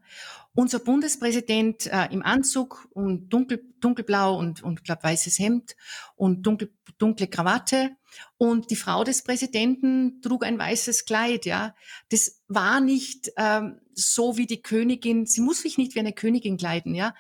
unser 0.54 0.80
Bundespräsident 0.80 1.86
äh, 1.86 2.08
im 2.10 2.22
Anzug 2.22 2.88
und 2.92 3.30
dunkel, 3.30 3.64
dunkelblau 3.80 4.36
und, 4.38 4.62
und 4.62 4.84
glaub, 4.84 5.02
weißes 5.02 5.38
Hemd 5.38 5.76
und 6.14 6.42
dunkel, 6.42 6.72
dunkle 6.98 7.26
Krawatte. 7.26 7.90
Und 8.36 8.70
die 8.70 8.76
Frau 8.76 9.04
des 9.04 9.22
Präsidenten 9.22 10.20
trug 10.20 10.44
ein 10.44 10.58
weißes 10.58 11.06
Kleid, 11.06 11.46
ja. 11.46 11.74
Das 12.10 12.42
war 12.48 12.80
nicht 12.80 13.32
ähm, 13.38 13.80
so 13.94 14.36
wie 14.36 14.46
die 14.46 14.60
Königin, 14.60 15.24
sie 15.24 15.40
muss 15.40 15.62
sich 15.62 15.78
nicht 15.78 15.94
wie 15.94 16.00
eine 16.00 16.12
Königin 16.12 16.58
kleiden, 16.58 16.94
ja. 16.94 17.14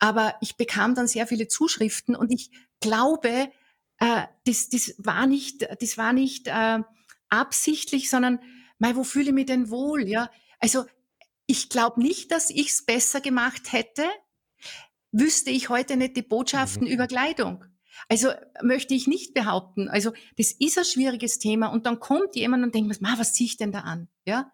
Aber 0.00 0.34
ich 0.40 0.56
bekam 0.56 0.96
dann 0.96 1.06
sehr 1.06 1.28
viele 1.28 1.46
Zuschriften 1.46 2.16
und 2.16 2.32
ich 2.32 2.50
glaube, 2.80 3.48
äh, 4.00 4.22
das, 4.44 4.68
das 4.68 4.94
war 4.98 5.28
nicht, 5.28 5.68
das 5.80 5.96
war 5.96 6.12
nicht 6.12 6.48
äh, 6.48 6.80
absichtlich, 7.40 8.10
sondern 8.10 8.40
mei, 8.78 8.96
wo 8.96 9.04
fühle 9.04 9.28
ich 9.28 9.34
mich 9.34 9.46
denn 9.46 9.70
wohl? 9.70 10.08
Ja, 10.08 10.30
also 10.58 10.84
ich 11.46 11.68
glaube 11.68 12.00
nicht, 12.02 12.30
dass 12.30 12.50
ich 12.50 12.70
es 12.70 12.84
besser 12.84 13.20
gemacht 13.20 13.72
hätte, 13.72 14.04
wüsste 15.12 15.50
ich 15.50 15.68
heute 15.68 15.96
nicht 15.96 16.16
die 16.16 16.22
Botschaften 16.22 16.86
mhm. 16.86 16.92
über 16.92 17.06
Kleidung. 17.06 17.64
Also 18.08 18.30
möchte 18.62 18.94
ich 18.94 19.06
nicht 19.06 19.34
behaupten. 19.34 19.88
Also 19.88 20.12
das 20.36 20.52
ist 20.52 20.78
ein 20.78 20.84
schwieriges 20.84 21.38
Thema 21.38 21.68
und 21.68 21.86
dann 21.86 22.00
kommt 22.00 22.34
jemand 22.34 22.64
und 22.64 22.74
denkt, 22.74 23.00
Ma, 23.00 23.14
was 23.18 23.32
ziehe 23.32 23.46
ich 23.46 23.56
denn 23.56 23.72
da 23.72 23.80
an? 23.80 24.08
Ja, 24.26 24.52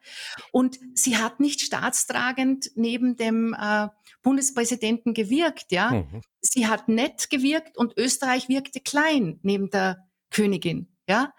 und 0.53 0.79
sie 0.95 1.17
hat 1.17 1.41
nicht 1.41 1.61
staatstragend 1.61 2.71
neben 2.75 3.17
dem 3.17 3.55
äh, 3.59 3.89
Bundespräsidenten 4.23 5.15
gewirkt. 5.15 5.73
Ja, 5.73 5.91
mhm. 5.91 6.23
sie 6.41 6.67
hat 6.67 6.89
nett 6.89 7.31
gewirkt 7.31 7.79
und 7.79 7.97
Österreich 7.97 8.49
wirkte 8.49 8.81
klein 8.81 9.39
neben 9.43 9.71
der 9.71 10.09
Königin. 10.31 10.97
Ja, 11.09 11.33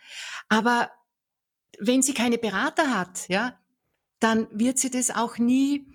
aber 0.49 0.89
wenn 1.79 2.01
sie 2.01 2.13
keine 2.13 2.37
Berater 2.37 2.97
hat, 2.97 3.27
ja, 3.27 3.57
dann 4.19 4.47
wird 4.51 4.77
sie 4.77 4.91
das 4.91 5.09
auch 5.09 5.37
nie 5.37 5.87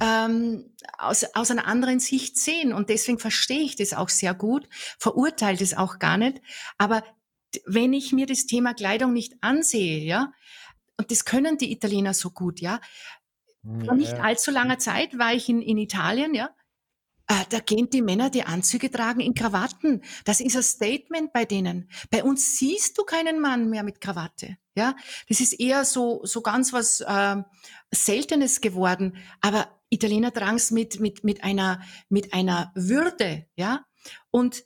ähm, 0.00 0.72
aus, 0.98 1.24
aus 1.34 1.50
einer 1.50 1.66
anderen 1.66 2.00
Sicht 2.00 2.38
sehen. 2.38 2.72
Und 2.72 2.88
deswegen 2.88 3.18
verstehe 3.18 3.62
ich 3.62 3.76
das 3.76 3.92
auch 3.92 4.08
sehr 4.08 4.34
gut, 4.34 4.68
verurteile 4.98 5.58
das 5.58 5.76
auch 5.76 5.98
gar 5.98 6.16
nicht. 6.16 6.40
Aber 6.78 7.04
wenn 7.64 7.92
ich 7.92 8.12
mir 8.12 8.26
das 8.26 8.46
Thema 8.46 8.74
Kleidung 8.74 9.12
nicht 9.12 9.34
ansehe, 9.40 10.00
ja, 10.04 10.32
und 10.98 11.10
das 11.10 11.24
können 11.24 11.58
die 11.58 11.72
Italiener 11.72 12.14
so 12.14 12.30
gut, 12.30 12.60
ja. 12.60 12.80
Vor 13.84 13.94
nicht 13.94 14.14
allzu 14.14 14.52
langer 14.52 14.78
Zeit 14.78 15.18
war 15.18 15.34
ich 15.34 15.48
in, 15.48 15.60
in 15.60 15.76
Italien, 15.76 16.34
ja. 16.34 16.50
Äh, 17.28 17.44
da 17.48 17.58
gehen 17.58 17.90
die 17.90 18.02
Männer, 18.02 18.30
die 18.30 18.44
Anzüge 18.44 18.90
tragen, 18.90 19.20
in 19.20 19.34
Krawatten. 19.34 20.02
Das 20.24 20.40
ist 20.40 20.56
ein 20.56 20.62
Statement 20.62 21.32
bei 21.32 21.44
denen. 21.44 21.88
Bei 22.10 22.22
uns 22.22 22.58
siehst 22.58 22.96
du 22.98 23.04
keinen 23.04 23.40
Mann 23.40 23.68
mehr 23.68 23.82
mit 23.82 24.00
Krawatte. 24.00 24.58
Ja, 24.76 24.94
das 25.28 25.40
ist 25.40 25.54
eher 25.54 25.84
so 25.84 26.20
so 26.24 26.42
ganz 26.42 26.72
was 26.72 27.00
äh, 27.00 27.36
Seltenes 27.92 28.60
geworden. 28.60 29.16
Aber 29.40 29.68
Italiener 29.88 30.32
tragen 30.32 30.56
es 30.56 30.70
mit 30.70 31.00
mit 31.00 31.24
mit 31.24 31.42
einer 31.42 31.82
mit 32.08 32.32
einer 32.32 32.72
Würde. 32.74 33.46
Ja, 33.56 33.84
und 34.30 34.64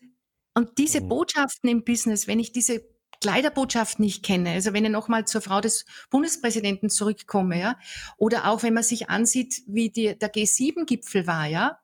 und 0.55 0.79
diese 0.79 1.01
mhm. 1.01 1.09
Botschaften 1.09 1.71
im 1.71 1.85
Business, 1.85 2.27
wenn 2.27 2.41
ich 2.41 2.53
diese 2.53 2.83
Kleiderbotschaft 3.23 4.01
nicht 4.01 4.25
kenne, 4.25 4.51
also 4.51 4.73
wenn 4.73 4.85
ich 4.85 4.91
nochmal 4.91 5.27
zur 5.27 5.41
Frau 5.41 5.61
des 5.61 5.85
Bundespräsidenten 6.11 6.91
zurückkomme, 6.91 7.59
ja, 7.59 7.79
oder 8.17 8.51
auch 8.51 8.63
wenn 8.63 8.75
man 8.75 8.83
sich 8.83 9.11
ansieht, 9.11 9.63
wie 9.67 9.91
die, 9.91 10.19
der 10.19 10.33
G7-Gipfel 10.33 11.27
war, 11.27 11.47
ja, 11.47 11.79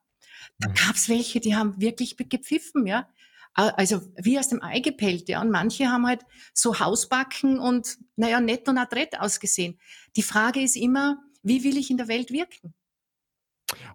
da 0.59 0.69
mhm. 0.69 0.73
gab's 0.73 1.09
welche, 1.09 1.39
die 1.39 1.55
haben 1.55 1.79
wirklich 1.79 2.17
gepfiffen, 2.17 2.85
ja. 2.87 3.07
Also 3.53 4.01
wie 4.17 4.37
aus 4.37 4.49
dem 4.49 4.61
Ei 4.61 4.81
gepellt, 4.81 5.29
ja. 5.29 5.41
Und 5.41 5.49
manche 5.49 5.87
haben 5.87 6.05
halt 6.05 6.21
so 6.53 6.79
Hausbacken 6.79 7.57
und, 7.57 7.97
naja, 8.15 8.39
nett 8.39 8.69
und 8.69 8.77
adrett 8.77 9.19
ausgesehen. 9.19 9.79
Die 10.15 10.21
Frage 10.21 10.61
ist 10.61 10.75
immer, 10.75 11.17
wie 11.41 11.63
will 11.63 11.77
ich 11.77 11.89
in 11.89 11.97
der 11.97 12.07
Welt 12.07 12.31
wirken? 12.31 12.75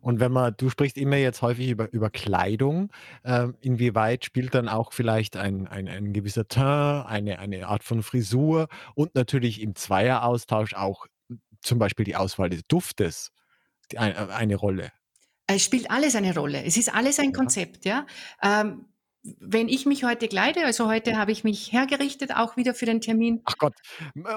Und 0.00 0.20
wenn 0.20 0.32
man, 0.32 0.54
du 0.56 0.68
sprichst 0.68 0.98
immer 0.98 1.16
jetzt 1.16 1.42
häufig 1.42 1.70
über, 1.70 1.90
über 1.92 2.10
Kleidung, 2.10 2.92
ähm, 3.24 3.56
inwieweit 3.60 4.24
spielt 4.24 4.54
dann 4.54 4.68
auch 4.68 4.92
vielleicht 4.92 5.36
ein, 5.36 5.66
ein, 5.66 5.88
ein 5.88 6.12
gewisser 6.12 6.46
Teint, 6.48 7.06
eine, 7.06 7.38
eine 7.38 7.68
Art 7.68 7.84
von 7.84 8.02
Frisur 8.02 8.68
und 8.94 9.14
natürlich 9.14 9.62
im 9.62 9.74
Zweieraustausch 9.74 10.74
auch 10.74 11.06
zum 11.60 11.78
Beispiel 11.78 12.04
die 12.04 12.16
Auswahl 12.16 12.50
des 12.50 12.62
Duftes 12.66 13.30
eine, 13.96 14.30
eine 14.30 14.56
Rolle? 14.56 14.92
Es 15.54 15.64
spielt 15.64 15.90
alles 15.90 16.14
eine 16.14 16.34
Rolle. 16.34 16.64
Es 16.64 16.76
ist 16.76 16.94
alles 16.94 17.18
ein 17.18 17.26
ja. 17.26 17.32
Konzept, 17.32 17.84
ja. 17.84 18.06
Ähm, 18.42 18.86
wenn 19.38 19.68
ich 19.68 19.86
mich 19.86 20.02
heute 20.02 20.26
kleide, 20.26 20.64
also 20.64 20.88
heute 20.88 21.16
habe 21.16 21.30
ich 21.30 21.44
mich 21.44 21.72
hergerichtet, 21.72 22.34
auch 22.34 22.56
wieder 22.56 22.74
für 22.74 22.86
den 22.86 23.00
Termin. 23.00 23.40
Ach 23.44 23.56
Gott, 23.56 23.74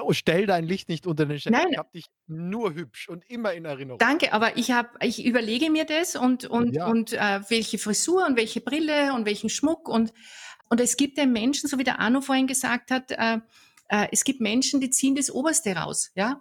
oh, 0.02 0.12
stell 0.12 0.46
dein 0.46 0.64
Licht 0.64 0.88
nicht 0.88 1.08
unter 1.08 1.26
den 1.26 1.40
Scheffel. 1.40 1.66
Ich 1.72 1.78
habe 1.78 1.90
dich 1.92 2.04
nur 2.28 2.72
hübsch 2.74 3.08
und 3.08 3.28
immer 3.28 3.52
in 3.52 3.64
Erinnerung. 3.64 3.98
Danke, 3.98 4.32
aber 4.32 4.56
ich 4.56 4.70
habe, 4.70 4.90
ich 5.00 5.24
überlege 5.24 5.70
mir 5.70 5.86
das 5.86 6.14
und 6.14 6.44
und 6.44 6.76
ja. 6.76 6.86
und 6.86 7.12
äh, 7.12 7.40
welche 7.48 7.78
Frisur 7.78 8.26
und 8.26 8.36
welche 8.36 8.60
Brille 8.60 9.12
und 9.12 9.26
welchen 9.26 9.50
Schmuck 9.50 9.88
und 9.88 10.12
und 10.68 10.80
es 10.80 10.96
gibt 10.96 11.18
den 11.18 11.32
Menschen, 11.32 11.68
so 11.68 11.78
wie 11.78 11.84
der 11.84 11.98
Arno 11.98 12.20
vorhin 12.20 12.46
gesagt 12.46 12.92
hat, 12.92 13.10
äh, 13.10 13.38
äh, 13.88 14.08
es 14.12 14.22
gibt 14.22 14.40
Menschen, 14.40 14.80
die 14.80 14.90
ziehen 14.90 15.16
das 15.16 15.30
Oberste 15.30 15.74
raus, 15.74 16.12
ja. 16.14 16.40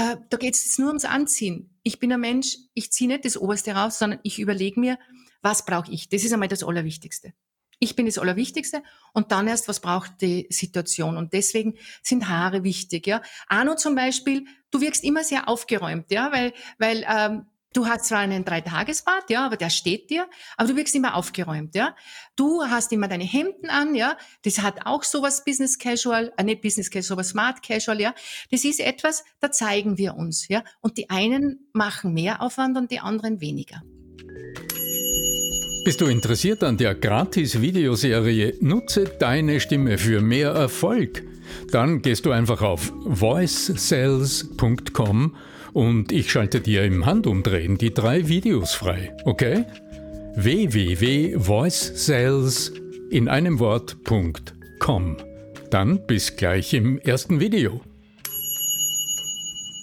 Äh, 0.00 0.16
da 0.30 0.36
geht 0.38 0.54
es 0.54 0.64
jetzt 0.64 0.78
nur 0.78 0.88
ums 0.88 1.04
Anziehen. 1.04 1.78
Ich 1.82 1.98
bin 1.98 2.12
ein 2.12 2.20
Mensch, 2.20 2.56
ich 2.74 2.90
ziehe 2.90 3.08
nicht 3.08 3.24
das 3.24 3.36
Oberste 3.36 3.72
raus, 3.72 3.98
sondern 3.98 4.20
ich 4.22 4.38
überlege 4.38 4.80
mir, 4.80 4.98
was 5.42 5.64
brauche 5.64 5.90
ich? 5.90 6.08
Das 6.08 6.24
ist 6.24 6.32
einmal 6.32 6.48
das 6.48 6.62
Allerwichtigste. 6.62 7.34
Ich 7.78 7.96
bin 7.96 8.06
das 8.06 8.18
Allerwichtigste 8.18 8.82
und 9.12 9.32
dann 9.32 9.46
erst, 9.46 9.68
was 9.68 9.80
braucht 9.80 10.20
die 10.20 10.46
Situation. 10.50 11.16
Und 11.16 11.32
deswegen 11.32 11.74
sind 12.02 12.28
Haare 12.28 12.62
wichtig. 12.62 13.06
Ja. 13.06 13.22
Arno 13.48 13.74
zum 13.74 13.94
Beispiel, 13.94 14.44
du 14.70 14.80
wirkst 14.80 15.04
immer 15.04 15.24
sehr 15.24 15.48
aufgeräumt, 15.48 16.10
ja, 16.10 16.30
weil, 16.32 16.52
weil 16.78 17.04
ähm, 17.08 17.46
Du 17.72 17.86
hast 17.86 18.06
zwar 18.06 18.18
einen 18.18 18.44
Dreitagesbad, 18.44 19.30
ja, 19.30 19.46
aber 19.46 19.56
der 19.56 19.70
steht 19.70 20.10
dir, 20.10 20.26
aber 20.56 20.70
du 20.70 20.76
wirkst 20.76 20.96
immer 20.96 21.14
aufgeräumt, 21.14 21.76
ja. 21.76 21.94
Du 22.34 22.64
hast 22.64 22.90
immer 22.90 23.06
deine 23.06 23.22
Hemden 23.22 23.70
an, 23.70 23.94
ja. 23.94 24.16
Das 24.42 24.60
hat 24.60 24.86
auch 24.86 25.04
sowas 25.04 25.44
Business 25.44 25.78
Casual, 25.78 26.32
äh, 26.36 26.42
nicht 26.42 26.62
Business 26.62 26.90
Casual, 26.90 27.12
aber 27.12 27.22
Smart 27.22 27.62
Casual, 27.62 28.00
ja. 28.00 28.12
Das 28.50 28.64
ist 28.64 28.80
etwas, 28.80 29.22
da 29.38 29.52
zeigen 29.52 29.98
wir 29.98 30.16
uns, 30.16 30.48
ja. 30.48 30.64
Und 30.80 30.98
die 30.98 31.10
einen 31.10 31.68
machen 31.72 32.12
mehr 32.12 32.42
Aufwand 32.42 32.76
und 32.76 32.90
die 32.90 32.98
anderen 32.98 33.40
weniger. 33.40 33.84
Bist 35.84 36.00
du 36.00 36.06
interessiert 36.06 36.64
an 36.64 36.76
der 36.76 36.96
Gratis-Videoserie 36.96 38.56
Nutze 38.60 39.04
deine 39.04 39.60
Stimme 39.60 39.96
für 39.96 40.20
mehr 40.20 40.50
Erfolg? 40.50 41.22
Dann 41.70 42.02
gehst 42.02 42.26
du 42.26 42.32
einfach 42.32 42.62
auf 42.62 42.92
voicesales.com 42.96 45.36
und 45.72 46.12
ich 46.12 46.30
schalte 46.30 46.60
dir 46.60 46.84
im 46.84 47.06
Handumdrehen 47.06 47.78
die 47.78 47.94
drei 47.94 48.28
Videos 48.28 48.74
frei, 48.74 49.16
okay? 49.24 49.64
www.voicesales 50.34 52.72
in 53.10 53.28
einem 53.28 53.58
Wort.com. 53.58 55.16
Dann 55.70 56.06
bis 56.06 56.36
gleich 56.36 56.74
im 56.74 56.98
ersten 56.98 57.40
Video. 57.40 57.80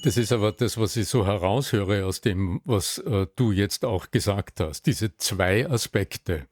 Das 0.03 0.15
ist 0.15 0.32
aber 0.32 0.51
das, 0.53 0.77
was 0.77 0.96
ich 0.96 1.08
so 1.08 1.25
heraushöre 1.25 2.06
aus 2.06 2.22
dem, 2.22 2.62
was 2.63 3.00
äh, 3.00 3.25
du 3.35 3.51
jetzt 3.51 3.83
auch 3.83 4.12
gesagt 4.12 4.59
hast, 4.62 4.85
diese 4.85 5.18
zwei 5.18 5.68
Aspekte. 5.70 6.48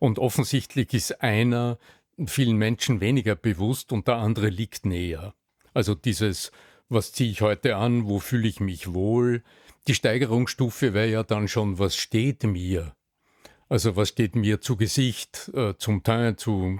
Und 0.00 0.18
offensichtlich 0.18 0.92
ist 0.92 1.22
einer 1.22 1.78
vielen 2.26 2.56
Menschen 2.56 3.00
weniger 3.00 3.36
bewusst 3.36 3.92
und 3.92 4.08
der 4.08 4.16
andere 4.16 4.48
liegt 4.48 4.84
näher. 4.86 5.34
Also 5.74 5.94
dieses, 5.94 6.50
was 6.88 7.12
ziehe 7.12 7.30
ich 7.30 7.40
heute 7.40 7.76
an, 7.76 8.06
wo 8.06 8.18
fühle 8.18 8.48
ich 8.48 8.60
mich 8.60 8.92
wohl. 8.92 9.42
Die 9.88 9.94
Steigerungsstufe 9.94 10.94
wäre 10.94 11.10
ja 11.10 11.22
dann 11.22 11.48
schon, 11.48 11.78
was 11.78 11.96
steht 11.96 12.44
mir? 12.44 12.94
Also 13.68 13.96
was 13.96 14.10
steht 14.10 14.36
mir 14.36 14.60
zu 14.60 14.76
Gesicht, 14.76 15.50
äh, 15.54 15.74
zum 15.76 16.02
Teil, 16.02 16.36
zu, 16.36 16.78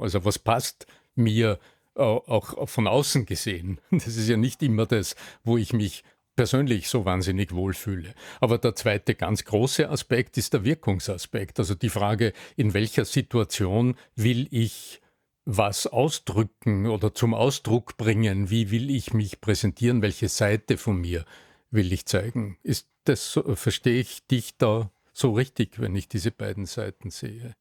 also 0.00 0.24
was 0.24 0.38
passt 0.38 0.86
mir 1.16 1.58
auch 1.96 2.68
von 2.68 2.86
außen 2.86 3.26
gesehen. 3.26 3.80
Das 3.90 4.08
ist 4.08 4.28
ja 4.28 4.36
nicht 4.36 4.62
immer 4.62 4.86
das, 4.86 5.14
wo 5.44 5.56
ich 5.56 5.72
mich 5.72 6.02
persönlich 6.36 6.88
so 6.88 7.04
wahnsinnig 7.04 7.54
wohlfühle. 7.54 8.14
Aber 8.40 8.58
der 8.58 8.74
zweite 8.74 9.14
ganz 9.14 9.44
große 9.44 9.88
Aspekt 9.88 10.36
ist 10.36 10.52
der 10.52 10.64
Wirkungsaspekt. 10.64 11.60
Also 11.60 11.74
die 11.76 11.90
Frage, 11.90 12.32
in 12.56 12.74
welcher 12.74 13.04
Situation 13.04 13.96
will 14.16 14.48
ich 14.50 15.00
was 15.44 15.86
ausdrücken 15.86 16.86
oder 16.86 17.14
zum 17.14 17.34
Ausdruck 17.34 17.96
bringen? 17.96 18.50
Wie 18.50 18.70
will 18.70 18.90
ich 18.90 19.12
mich 19.12 19.40
präsentieren? 19.40 20.02
Welche 20.02 20.28
Seite 20.28 20.78
von 20.78 21.00
mir 21.00 21.24
will 21.70 21.92
ich 21.92 22.06
zeigen? 22.06 22.58
Ist 22.62 22.88
das, 23.04 23.38
verstehe 23.54 24.00
ich 24.00 24.26
dich 24.26 24.56
da 24.56 24.90
so 25.12 25.32
richtig, 25.32 25.80
wenn 25.80 25.94
ich 25.94 26.08
diese 26.08 26.30
beiden 26.30 26.66
Seiten 26.66 27.10
sehe? 27.10 27.54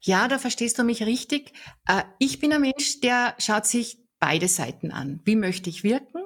Ja, 0.00 0.28
da 0.28 0.38
verstehst 0.38 0.78
du 0.78 0.84
mich 0.84 1.02
richtig. 1.04 1.52
Äh, 1.86 2.02
ich 2.18 2.40
bin 2.40 2.52
ein 2.52 2.62
Mensch, 2.62 3.00
der 3.00 3.34
schaut 3.38 3.66
sich 3.66 3.98
beide 4.18 4.48
Seiten 4.48 4.90
an. 4.90 5.20
Wie 5.24 5.36
möchte 5.36 5.70
ich 5.70 5.84
wirken 5.84 6.22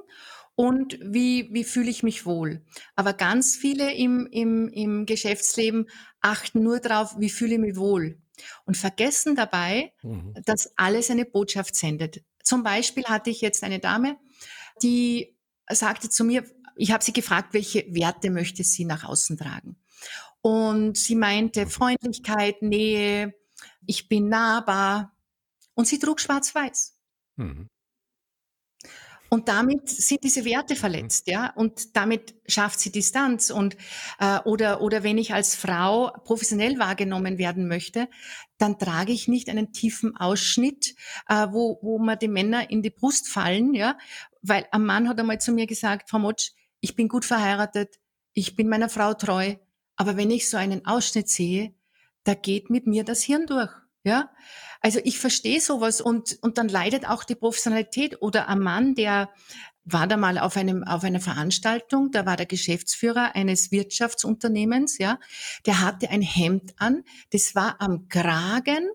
und 0.54 0.98
wie, 1.02 1.48
wie 1.52 1.64
fühle 1.64 1.90
ich 1.90 2.02
mich 2.02 2.24
wohl? 2.24 2.64
Aber 2.94 3.12
ganz 3.12 3.56
viele 3.56 3.92
im, 3.92 4.26
im, 4.30 4.68
im 4.68 5.06
Geschäftsleben 5.06 5.88
achten 6.20 6.62
nur 6.62 6.78
darauf, 6.80 7.18
wie 7.18 7.30
fühle 7.30 7.54
ich 7.54 7.60
mich 7.60 7.76
wohl 7.76 8.18
und 8.64 8.76
vergessen 8.76 9.36
dabei, 9.36 9.92
mhm. 10.02 10.34
dass 10.44 10.72
alles 10.76 11.10
eine 11.10 11.24
Botschaft 11.24 11.74
sendet. 11.76 12.24
Zum 12.42 12.62
Beispiel 12.62 13.04
hatte 13.04 13.30
ich 13.30 13.40
jetzt 13.40 13.64
eine 13.64 13.78
Dame, 13.78 14.18
die 14.82 15.36
sagte 15.68 16.10
zu 16.10 16.24
mir, 16.24 16.44
ich 16.76 16.90
habe 16.90 17.04
sie 17.04 17.12
gefragt, 17.12 17.54
welche 17.54 17.86
Werte 17.94 18.30
möchte 18.30 18.64
sie 18.64 18.84
nach 18.84 19.04
außen 19.04 19.36
tragen. 19.36 19.76
Und 20.40 20.98
sie 20.98 21.14
meinte 21.14 21.66
Freundlichkeit, 21.66 22.60
Nähe, 22.60 23.34
ich 23.86 24.08
bin 24.08 24.28
nahbar. 24.28 25.16
Und 25.74 25.88
sie 25.88 25.98
trug 25.98 26.20
schwarz-weiß. 26.20 26.98
Mhm. 27.36 27.68
Und 29.30 29.48
damit 29.48 29.88
sind 29.88 30.22
diese 30.22 30.44
Werte 30.44 30.76
verletzt, 30.76 31.26
ja. 31.26 31.52
Und 31.54 31.96
damit 31.96 32.34
schafft 32.46 32.78
sie 32.80 32.92
Distanz. 32.92 33.50
Und 33.50 33.76
äh, 34.20 34.38
oder 34.44 34.80
oder 34.80 35.02
wenn 35.02 35.18
ich 35.18 35.34
als 35.34 35.54
Frau 35.54 36.12
professionell 36.24 36.78
wahrgenommen 36.78 37.38
werden 37.38 37.66
möchte, 37.66 38.08
dann 38.58 38.78
trage 38.78 39.12
ich 39.12 39.26
nicht 39.26 39.48
einen 39.48 39.72
tiefen 39.72 40.16
Ausschnitt, 40.16 40.94
äh, 41.28 41.48
wo 41.50 41.78
wo 41.82 41.98
mir 41.98 42.16
die 42.16 42.28
Männer 42.28 42.70
in 42.70 42.82
die 42.82 42.90
Brust 42.90 43.28
fallen, 43.28 43.74
ja. 43.74 43.98
Weil 44.42 44.66
ein 44.70 44.84
Mann 44.84 45.08
hat 45.08 45.18
einmal 45.18 45.40
zu 45.40 45.52
mir 45.52 45.66
gesagt, 45.66 46.10
Frau 46.10 46.18
Motsch, 46.18 46.52
ich 46.80 46.94
bin 46.94 47.08
gut 47.08 47.24
verheiratet, 47.24 47.98
ich 48.34 48.56
bin 48.56 48.68
meiner 48.68 48.88
Frau 48.88 49.14
treu, 49.14 49.54
aber 49.96 50.16
wenn 50.16 50.30
ich 50.30 50.48
so 50.48 50.56
einen 50.56 50.86
Ausschnitt 50.86 51.28
sehe, 51.28 51.74
da 52.24 52.34
geht 52.34 52.70
mit 52.70 52.86
mir 52.86 53.04
das 53.04 53.22
Hirn 53.22 53.46
durch. 53.46 53.70
Ja, 54.04 54.30
also 54.80 55.00
ich 55.02 55.18
verstehe 55.18 55.60
sowas 55.60 56.02
und, 56.02 56.38
und 56.42 56.58
dann 56.58 56.68
leidet 56.68 57.08
auch 57.08 57.24
die 57.24 57.34
Professionalität 57.34 58.20
oder 58.20 58.48
ein 58.48 58.58
Mann, 58.58 58.94
der 58.94 59.30
war 59.84 60.06
da 60.06 60.18
mal 60.18 60.38
auf 60.38 60.56
einem, 60.58 60.84
auf 60.84 61.04
einer 61.04 61.20
Veranstaltung, 61.20 62.10
da 62.10 62.26
war 62.26 62.36
der 62.36 62.46
Geschäftsführer 62.46 63.34
eines 63.34 63.70
Wirtschaftsunternehmens, 63.70 64.98
ja, 64.98 65.18
der 65.64 65.80
hatte 65.80 66.10
ein 66.10 66.20
Hemd 66.20 66.74
an, 66.76 67.02
das 67.30 67.54
war 67.54 67.80
am 67.80 68.08
Kragen 68.08 68.88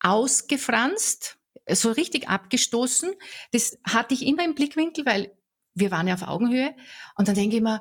ausgefranst, 0.00 1.38
so 1.70 1.90
richtig 1.90 2.28
abgestoßen. 2.28 3.12
Das 3.52 3.78
hatte 3.84 4.14
ich 4.14 4.26
immer 4.26 4.44
im 4.44 4.54
Blickwinkel, 4.54 5.06
weil 5.06 5.32
wir 5.74 5.90
waren 5.90 6.06
ja 6.06 6.14
auf 6.14 6.22
Augenhöhe. 6.22 6.76
Und 7.16 7.28
dann 7.28 7.34
denke 7.34 7.56
ich 7.56 7.62
mir, 7.62 7.80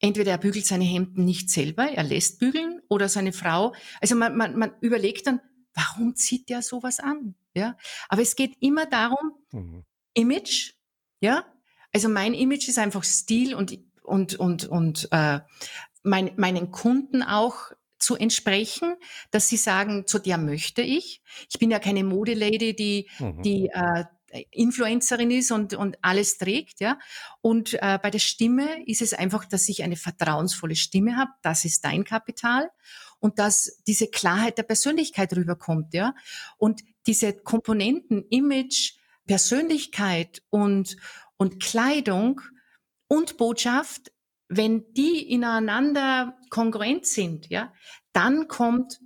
entweder 0.00 0.32
er 0.32 0.38
bügelt 0.38 0.66
seine 0.66 0.84
Hemden 0.84 1.24
nicht 1.24 1.50
selber, 1.50 1.84
er 1.84 2.02
lässt 2.02 2.38
bügeln, 2.38 2.80
oder 2.88 3.08
seine 3.08 3.32
Frau. 3.32 3.74
Also 4.00 4.16
man, 4.16 4.36
man, 4.36 4.58
man 4.58 4.72
überlegt 4.80 5.26
dann, 5.26 5.40
warum 5.74 6.16
zieht 6.16 6.48
der 6.48 6.62
sowas 6.62 7.00
an? 7.00 7.34
Ja, 7.54 7.76
aber 8.08 8.22
es 8.22 8.36
geht 8.36 8.56
immer 8.60 8.86
darum, 8.86 9.32
mhm. 9.52 9.84
Image, 10.14 10.72
ja. 11.20 11.44
Also 11.92 12.08
mein 12.08 12.32
Image 12.32 12.68
ist 12.68 12.78
einfach 12.78 13.04
Stil 13.04 13.54
und 13.54 13.78
und 14.02 14.34
und 14.36 14.64
und 14.66 15.08
äh, 15.12 15.40
mein, 16.02 16.32
meinen 16.36 16.70
Kunden 16.70 17.22
auch 17.22 17.72
zu 17.98 18.16
entsprechen, 18.16 18.96
dass 19.30 19.48
sie 19.48 19.56
sagen, 19.56 20.06
zu 20.06 20.18
der 20.18 20.38
möchte 20.38 20.82
ich. 20.82 21.22
Ich 21.50 21.58
bin 21.58 21.70
ja 21.70 21.78
keine 21.78 22.02
Modelady, 22.02 22.74
die, 22.74 23.08
mhm. 23.18 23.42
die 23.42 23.68
äh, 23.72 24.04
Influencerin 24.50 25.30
ist 25.30 25.52
und, 25.52 25.74
und 25.74 25.98
alles 26.02 26.38
trägt, 26.38 26.80
ja. 26.80 26.98
Und 27.40 27.74
äh, 27.74 27.98
bei 28.02 28.10
der 28.10 28.18
Stimme 28.18 28.84
ist 28.86 29.02
es 29.02 29.12
einfach, 29.12 29.44
dass 29.44 29.68
ich 29.68 29.84
eine 29.84 29.96
vertrauensvolle 29.96 30.74
Stimme 30.74 31.16
habe. 31.16 31.30
Das 31.42 31.64
ist 31.64 31.84
dein 31.84 32.04
Kapital. 32.04 32.70
Und 33.22 33.38
dass 33.38 33.80
diese 33.86 34.08
Klarheit 34.08 34.58
der 34.58 34.64
Persönlichkeit 34.64 35.34
rüberkommt, 35.34 35.94
ja. 35.94 36.14
Und 36.58 36.82
diese 37.06 37.32
Komponenten, 37.32 38.26
Image, 38.28 38.94
Persönlichkeit 39.26 40.42
und, 40.50 40.96
und 41.36 41.62
Kleidung 41.62 42.40
und 43.08 43.36
Botschaft 43.38 44.12
wenn 44.54 44.92
die 44.92 45.30
ineinander 45.30 46.36
kongruent 46.50 47.06
sind, 47.06 47.48
ja, 47.48 47.72
dann 48.12 48.48
kommt 48.48 49.00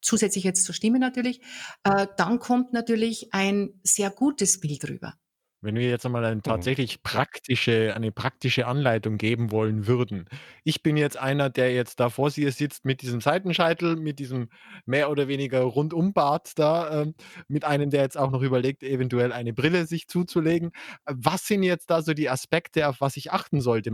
zusätzlich 0.00 0.44
jetzt 0.44 0.64
zur 0.64 0.74
Stimme 0.74 0.98
natürlich, 0.98 1.40
äh, 1.84 2.06
dann 2.16 2.38
kommt 2.38 2.72
natürlich 2.72 3.34
ein 3.34 3.80
sehr 3.82 4.10
gutes 4.10 4.60
Bild 4.60 4.88
rüber. 4.88 5.14
Wenn 5.62 5.74
wir 5.76 5.88
jetzt 5.88 6.04
einmal 6.04 6.24
eine 6.24 6.36
mhm. 6.36 6.42
tatsächlich 6.42 7.02
praktische 7.02 7.94
eine 7.94 8.12
praktische 8.12 8.66
Anleitung 8.66 9.18
geben 9.18 9.50
wollen 9.50 9.86
würden. 9.86 10.26
Ich 10.64 10.82
bin 10.82 10.96
jetzt 10.96 11.16
einer, 11.16 11.50
der 11.50 11.72
jetzt 11.72 11.98
da 12.00 12.10
vor 12.10 12.30
dir 12.30 12.52
sitzt 12.52 12.84
mit 12.84 13.02
diesem 13.02 13.20
Seitenscheitel, 13.20 13.96
mit 13.96 14.18
diesem 14.18 14.48
mehr 14.84 15.10
oder 15.10 15.28
weniger 15.28 15.62
Rundumbart 15.62 16.58
da, 16.58 17.02
ähm, 17.02 17.14
mit 17.48 17.64
einem, 17.64 17.90
der 17.90 18.02
jetzt 18.02 18.18
auch 18.18 18.30
noch 18.30 18.42
überlegt, 18.42 18.82
eventuell 18.82 19.32
eine 19.32 19.52
Brille 19.52 19.86
sich 19.86 20.08
zuzulegen. 20.08 20.72
Was 21.06 21.46
sind 21.46 21.62
jetzt 21.62 21.90
da 21.90 22.02
so 22.02 22.12
die 22.14 22.28
Aspekte, 22.28 22.88
auf 22.88 23.00
was 23.00 23.16
ich 23.16 23.32
achten 23.32 23.60
sollte? 23.60 23.92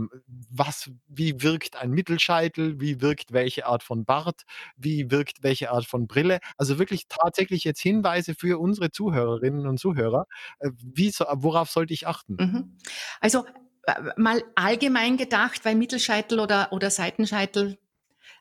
Was 0.49 0.91
wie 1.07 1.41
wirkt 1.41 1.75
ein 1.77 1.91
Mittelscheitel? 1.91 2.79
Wie 2.79 3.01
wirkt 3.01 3.31
welche 3.33 3.65
Art 3.67 3.83
von 3.83 4.05
Bart? 4.05 4.43
Wie 4.75 5.11
wirkt 5.11 5.43
welche 5.43 5.71
Art 5.71 5.85
von 5.85 6.07
Brille? 6.07 6.39
Also 6.57 6.79
wirklich 6.79 7.07
tatsächlich 7.07 7.63
jetzt 7.63 7.81
Hinweise 7.81 8.35
für 8.35 8.59
unsere 8.59 8.91
Zuhörerinnen 8.91 9.67
und 9.67 9.79
Zuhörer, 9.79 10.25
äh, 10.59 10.69
wie 10.81 11.09
so 11.09 11.25
worauf 11.31 11.62
worauf 11.63 11.69
sollte 11.69 11.93
ich 11.93 12.07
achten? 12.07 12.35
Mhm. 12.39 12.77
Also 13.21 13.45
äh, 13.85 13.93
mal 14.17 14.43
allgemein 14.55 15.17
gedacht, 15.17 15.63
weil 15.65 15.75
Mittelscheitel 15.75 16.39
oder, 16.39 16.71
oder 16.71 16.89
Seitenscheitel, 16.89 17.77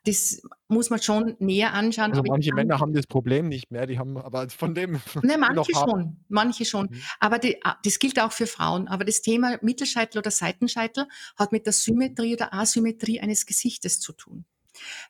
das 0.05 0.43
muss 0.67 0.91
man 0.91 1.01
schon 1.01 1.37
näher 1.39 1.73
anschauen. 1.75 2.11
Also 2.11 2.25
manche 2.27 2.53
Männer 2.53 2.81
haben 2.81 2.93
das 2.93 3.07
Problem 3.07 3.49
nicht 3.49 3.71
mehr, 3.71 3.87
die 3.87 3.99
haben 3.99 4.17
aber 4.17 4.49
von 4.51 4.75
dem. 4.75 5.01
Ne, 5.23 5.39
manche 5.39 5.73
schon, 5.73 6.25
manche 6.29 6.65
schon. 6.65 6.89
Mhm. 6.91 7.03
Aber 7.21 7.39
die, 7.39 7.65
ah, 7.65 7.77
das 7.85 7.99
gilt 8.01 8.21
auch 8.21 8.33
für 8.33 8.49
Frauen. 8.49 8.89
Aber 8.89 9.05
das 9.05 9.23
Thema 9.23 9.59
Mittelscheitel 9.63 10.19
oder 10.19 10.33
Seitenscheitel 10.33 11.07
hat 11.37 11.53
mit 11.53 11.67
der 11.67 11.73
Symmetrie 11.73 12.35
oder 12.35 12.53
Asymmetrie 12.53 13.21
eines 13.21 13.47
Gesichtes 13.47 14.01
zu 14.01 14.13
tun. 14.13 14.45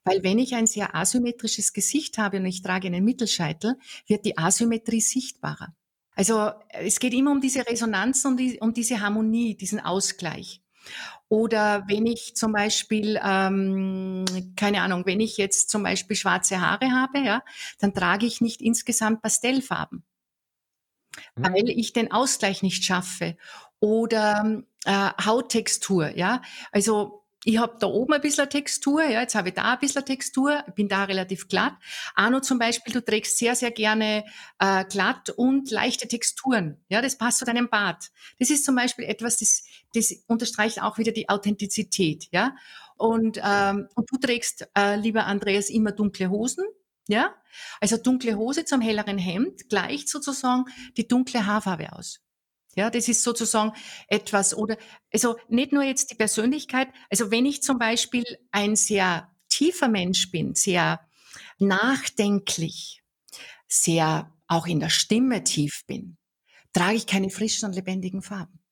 Weil 0.05 0.23
wenn 0.23 0.39
ich 0.39 0.55
ein 0.55 0.67
sehr 0.67 0.95
asymmetrisches 0.95 1.73
Gesicht 1.73 2.19
habe 2.19 2.39
und 2.39 2.47
ich 2.47 2.63
trage 2.63 2.89
einen 2.89 3.05
Mittelscheitel, 3.05 3.77
wird 4.07 4.27
die 4.27 4.37
Asymmetrie 4.37 5.01
sichtbarer. 5.01 5.75
Also 6.15 6.51
es 6.69 7.01
geht 7.01 7.15
immer 7.15 7.31
um 7.31 7.41
diese 7.41 7.67
Resonanz 7.67 8.25
und 8.25 8.37
die, 8.37 8.59
um 8.61 8.75
diese 8.75 9.01
Harmonie, 9.01 9.57
diesen 9.57 9.81
Ausgleich. 9.81 10.61
Oder 11.29 11.85
wenn 11.89 12.07
ich 12.07 12.37
zum 12.37 12.53
Beispiel, 12.53 13.19
ähm, 13.25 14.25
keine 14.57 14.83
Ahnung, 14.83 15.07
wenn 15.07 15.21
ich 15.21 15.39
jetzt 15.39 15.71
zum 15.71 15.83
Beispiel 15.83 16.17
schwarze 16.17 16.61
Haare 16.61 16.91
habe, 16.91 17.21
ja, 17.21 17.43
dann 17.79 17.95
trage 17.95 18.27
ich 18.27 18.41
nicht 18.43 18.61
insgesamt 18.61 19.23
Pastellfarben, 19.23 20.05
mhm. 21.37 21.43
weil 21.43 21.71
ich 21.71 21.95
den 21.95 22.13
Ausgleich 22.13 22.63
nicht 22.63 22.85
schaffe. 22.85 23.37
Oder 23.81 24.63
äh, 24.85 25.11
Hauttextur, 25.25 26.17
ja. 26.17 26.43
Also 26.71 27.22
ich 27.45 27.59
habe 27.59 27.77
da 27.81 27.87
oben 27.89 28.13
ein 28.15 28.21
bisschen 28.21 28.49
Textur, 28.49 29.03
ja, 29.03 29.21
jetzt 29.21 29.35
habe 29.35 29.49
ich 29.49 29.55
da 29.55 29.73
ein 29.73 29.79
bisschen 29.79 30.05
Textur, 30.05 30.65
bin 30.77 30.89
da 30.89 31.05
relativ 31.05 31.49
glatt. 31.49 31.75
Arno 32.15 32.41
zum 32.41 32.59
Beispiel, 32.59 32.93
du 32.93 33.05
trägst 33.05 33.39
sehr, 33.39 33.57
sehr 33.57 33.73
gerne 33.73 34.25
äh, 34.59 34.85
glatt 34.85 35.31
und 35.31 35.71
leichte 35.71 36.07
Texturen. 36.07 36.79
Ja, 36.89 37.03
das 37.03 37.19
passt 37.19 37.39
zu 37.39 37.45
deinem 37.45 37.69
Bart. 37.69 38.11
Das 38.39 38.51
ist 38.51 38.65
zum 38.65 38.77
Beispiel 38.77 39.05
etwas, 39.07 39.39
das, 39.39 39.65
das 39.95 40.13
unterstreicht 40.27 40.83
auch 40.83 40.99
wieder 40.99 41.13
die 41.13 41.29
Authentizität. 41.29 42.29
Ja, 42.31 42.55
und, 42.97 43.41
ähm, 43.43 43.89
und 43.95 44.11
du 44.13 44.19
trägst, 44.19 44.69
äh, 44.77 44.97
lieber 44.97 45.27
Andreas, 45.27 45.69
immer 45.69 45.93
dunkle 45.93 46.31
Hosen. 46.31 46.65
Ja, 47.09 47.35
also 47.81 47.97
dunkle 47.97 48.37
Hose 48.37 48.65
zum 48.65 48.81
helleren 48.81 49.19
Hemd 49.19 49.69
gleicht 49.69 50.09
sozusagen 50.09 50.67
die 50.97 51.09
dunkle 51.09 51.45
Haarfarbe 51.45 51.93
aus. 51.93 52.21
Ja, 52.75 52.89
das 52.89 53.09
ist 53.09 53.23
sozusagen 53.23 53.73
etwas 54.09 54.55
oder, 54.57 54.79
also 55.13 55.37
nicht 55.49 55.73
nur 55.73 55.83
jetzt 55.83 56.11
die 56.11 56.15
Persönlichkeit, 56.15 56.89
also 57.11 57.31
wenn 57.31 57.45
ich 57.45 57.63
zum 57.63 57.79
Beispiel 57.79 58.25
ein 58.51 58.77
sehr 58.77 59.31
tiefer 59.51 59.89
Mensch 59.89 60.31
bin, 60.31 60.55
sehr 60.55 61.01
nachdenklich, 61.59 63.03
sehr 63.69 64.33
auch 64.47 64.67
in 64.67 64.81
der 64.81 64.89
Stimme 64.89 65.45
tief 65.45 65.83
bin, 65.87 66.17
trage 66.73 66.97
ich 66.97 67.07
keine 67.07 67.31
frischen 67.31 67.67
und 67.67 67.75
lebendigen 67.75 68.23
Farben. 68.23 68.63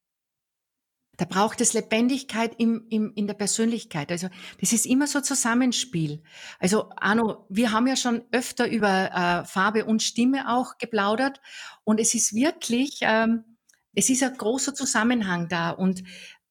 Da 1.18 1.26
braucht 1.26 1.60
es 1.60 1.74
Lebendigkeit 1.74 2.54
im, 2.56 2.86
im, 2.88 3.12
in 3.14 3.26
der 3.26 3.34
Persönlichkeit. 3.34 4.10
Also 4.10 4.28
das 4.58 4.72
ist 4.72 4.86
immer 4.86 5.06
so 5.06 5.20
Zusammenspiel. 5.20 6.22
Also 6.58 6.88
Arno, 6.96 7.44
wir 7.50 7.72
haben 7.72 7.86
ja 7.86 7.96
schon 7.96 8.22
öfter 8.32 8.66
über 8.66 9.10
äh, 9.12 9.44
Farbe 9.44 9.84
und 9.84 10.02
Stimme 10.02 10.50
auch 10.50 10.78
geplaudert 10.78 11.42
und 11.84 12.00
es 12.00 12.14
ist 12.14 12.32
wirklich 12.32 13.00
ähm, 13.02 13.49
es 13.94 14.08
ist 14.08 14.22
ein 14.22 14.36
großer 14.36 14.74
Zusammenhang 14.74 15.48
da 15.48 15.70
und 15.70 16.02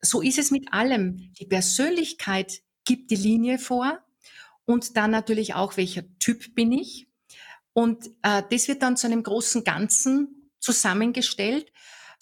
so 0.02 0.22
ist 0.22 0.40
es 0.40 0.52
mit 0.52 0.72
allem. 0.74 1.34
Die 1.40 1.46
Persönlichkeit 1.46 2.62
gibt 2.86 3.12
die 3.12 3.16
Linie 3.16 3.60
vor 3.60 4.00
und 4.66 4.98
dann 4.98 5.12
natürlich 5.12 5.54
auch, 5.56 5.78
welcher 5.78 6.04
Typ 6.20 6.56
bin 6.56 6.72
ich. 6.72 7.08
Und 7.74 8.08
äh, 8.24 8.44
das 8.50 8.68
wird 8.68 8.82
dann 8.82 8.98
zu 8.98 9.08
einem 9.08 9.24
großen 9.24 9.64
Ganzen 9.64 10.50
zusammengestellt. 10.60 11.72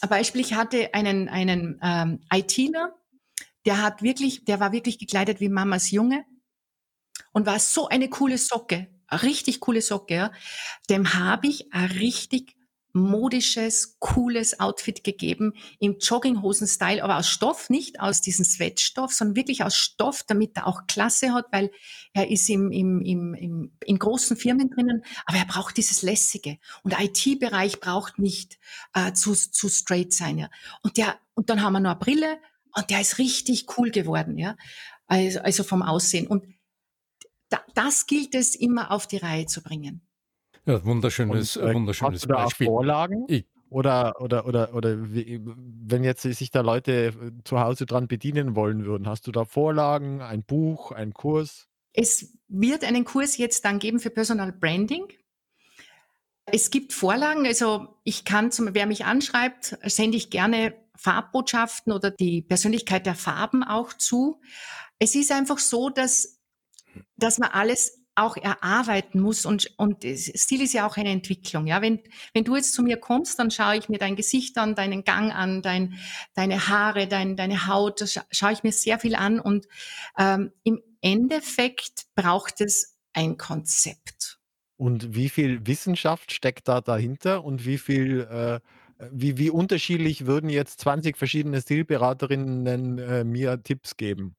Ein 0.02 0.10
Beispiel, 0.10 0.42
ich 0.42 0.54
hatte 0.54 0.94
einen, 0.94 1.30
einen 1.30 1.80
ähm, 1.82 2.20
ITler, 2.32 2.96
der 3.66 3.82
hat 3.82 4.02
wirklich, 4.02 4.46
der 4.46 4.60
war 4.60 4.72
wirklich 4.72 5.00
gekleidet 5.00 5.40
wie 5.40 5.50
Mamas 5.50 5.92
Junge 5.92 6.26
und 7.32 7.46
war 7.46 7.60
so 7.60 7.88
eine 7.88 8.10
coole 8.10 8.38
Socke, 8.38 8.88
eine 9.08 9.24
richtig 9.24 9.60
coole 9.60 9.82
Socke. 9.82 10.14
Ja. 10.14 10.32
Dem 10.90 11.14
habe 11.14 11.48
ich 11.48 11.74
ein 11.74 11.86
richtig 11.92 12.57
modisches, 12.98 13.98
cooles 14.00 14.60
Outfit 14.60 15.04
gegeben 15.04 15.54
im 15.80 15.98
Jogginghosen-Style, 16.00 17.04
aber 17.04 17.18
aus 17.18 17.28
Stoff, 17.28 17.70
nicht 17.70 18.00
aus 18.00 18.22
diesem 18.22 18.46
Sweatstoff, 18.46 19.14
sondern 19.14 19.36
wirklich 19.36 19.64
aus 19.64 19.76
Stoff, 19.76 20.24
damit 20.28 20.58
er 20.58 20.68
auch 20.68 20.88
Klasse 20.88 21.34
hat, 21.34 21.46
weil 21.52 21.72
er 22.14 22.30
ist 22.30 22.50
im, 22.50 22.72
im, 22.72 23.02
im, 23.02 23.34
im, 23.34 23.72
in 23.84 24.00
großen 24.00 24.38
Firmen 24.38 24.70
drinnen, 24.70 25.04
aber 25.26 25.38
er 25.38 25.46
braucht 25.46 25.78
dieses 25.78 26.02
Lässige. 26.02 26.58
Und 26.84 26.94
der 26.94 27.02
IT-Bereich 27.02 27.80
braucht 27.80 28.20
nicht 28.20 28.60
äh, 28.94 29.14
zu, 29.14 29.34
zu 29.34 29.70
straight 29.70 30.14
sein. 30.14 30.38
Ja. 30.38 30.50
Und, 30.82 30.98
der, 30.98 31.20
und 31.36 31.50
dann 31.50 31.62
haben 31.62 31.74
wir 31.74 31.80
noch 31.80 31.92
eine 31.92 32.00
Brille 32.00 32.40
und 32.74 32.90
der 32.90 33.02
ist 33.02 33.18
richtig 33.18 33.66
cool 33.78 33.92
geworden, 33.92 34.38
ja. 34.38 34.56
Also, 35.08 35.40
also 35.40 35.64
vom 35.64 35.82
Aussehen. 35.82 36.28
Und 36.28 36.44
da, 37.50 37.62
das 37.76 38.08
gilt 38.08 38.36
es 38.36 38.56
immer 38.56 38.92
auf 38.92 39.08
die 39.08 39.18
Reihe 39.18 39.46
zu 39.46 39.62
bringen. 39.62 40.07
Ja, 40.68 40.84
wunderschönes, 40.84 41.56
und, 41.56 41.70
äh, 41.70 41.74
wunderschönes 41.74 42.16
hast 42.16 42.24
du 42.26 42.28
da 42.28 42.44
Beispiel. 42.44 42.68
Vorlagen? 42.68 43.26
Ich, 43.30 43.46
oder, 43.70 44.20
oder, 44.20 44.46
oder, 44.46 44.74
oder 44.74 45.14
wie, 45.14 45.42
wenn 45.44 46.04
jetzt 46.04 46.24
sich 46.24 46.52
da 46.52 46.60
Leute 46.60 46.92
äh, 46.92 47.44
zu 47.46 47.60
Hause 47.62 47.86
dran 47.86 48.10
bedienen 48.10 48.56
wollen 48.56 48.84
würden, 48.86 49.08
hast 49.08 49.28
du 49.28 49.32
da 49.32 49.46
Vorlagen, 49.46 50.22
ein 50.22 50.44
Buch, 50.44 50.92
einen 50.92 51.14
Kurs? 51.14 51.70
Es 51.94 52.34
wird 52.50 52.84
einen 52.84 53.06
Kurs 53.06 53.38
jetzt 53.38 53.64
dann 53.64 53.80
geben 53.80 54.00
für 54.00 54.10
Personal 54.10 54.52
Branding. 54.52 55.08
Es 56.46 56.70
gibt 56.70 56.92
Vorlagen, 56.92 57.46
also 57.46 57.96
ich 58.04 58.26
kann 58.26 58.52
zum, 58.52 58.74
wer 58.74 58.88
mich 58.88 59.06
anschreibt, 59.06 59.78
sende 59.84 60.18
ich 60.18 60.30
gerne 60.30 60.74
Farbbotschaften 60.96 61.94
oder 61.94 62.12
die 62.12 62.42
Persönlichkeit 62.42 63.06
der 63.06 63.16
Farben 63.16 63.64
auch 63.64 63.94
zu. 63.94 64.42
Es 65.00 65.16
ist 65.16 65.32
einfach 65.32 65.60
so, 65.60 65.90
dass, 65.90 66.42
dass 67.16 67.38
man 67.38 67.52
alles 67.52 68.07
auch 68.18 68.38
erarbeiten 68.38 69.20
muss 69.20 69.46
und, 69.46 69.72
und 69.78 70.04
Stil 70.04 70.62
ist 70.62 70.74
ja 70.74 70.88
auch 70.88 70.98
eine 70.98 71.10
Entwicklung. 71.10 71.68
Ja, 71.68 71.82
wenn, 71.82 72.00
wenn 72.34 72.44
du 72.44 72.56
jetzt 72.56 72.74
zu 72.74 72.84
mir 72.84 72.98
kommst, 72.98 73.40
dann 73.40 73.52
schaue 73.52 73.78
ich 73.78 73.90
mir 73.90 74.00
dein 74.00 74.16
Gesicht 74.16 74.58
an, 74.58 74.76
deinen 74.76 75.04
Gang 75.04 75.34
an, 75.34 75.62
dein, 75.62 76.00
deine 76.34 76.68
Haare, 76.68 77.08
dein, 77.08 77.36
deine 77.36 77.68
Haut, 77.68 78.00
scha 78.10 78.24
schaue 78.32 78.54
ich 78.54 78.64
mir 78.64 78.72
sehr 78.72 79.00
viel 79.00 79.16
an 79.16 79.40
und 79.40 79.68
ähm, 80.18 80.52
im 80.64 80.82
Endeffekt 81.02 82.08
braucht 82.16 82.62
es 82.62 82.98
ein 83.14 83.38
Konzept. 83.38 84.40
Und 84.78 85.16
wie 85.16 85.30
viel 85.30 85.66
Wissenschaft 85.66 86.32
steckt 86.32 86.68
da 86.68 86.82
dahinter 86.82 87.44
und 87.44 87.66
wie 87.66 87.78
viel 87.78 88.22
äh, 88.22 88.60
wie, 89.12 89.38
wie 89.38 89.50
unterschiedlich 89.50 90.26
würden 90.26 90.50
jetzt 90.50 90.82
20 90.82 91.18
verschiedene 91.18 91.62
Stilberaterinnen 91.62 92.98
äh, 92.98 93.24
mir 93.24 93.62
Tipps 93.62 93.98
geben? 93.98 94.36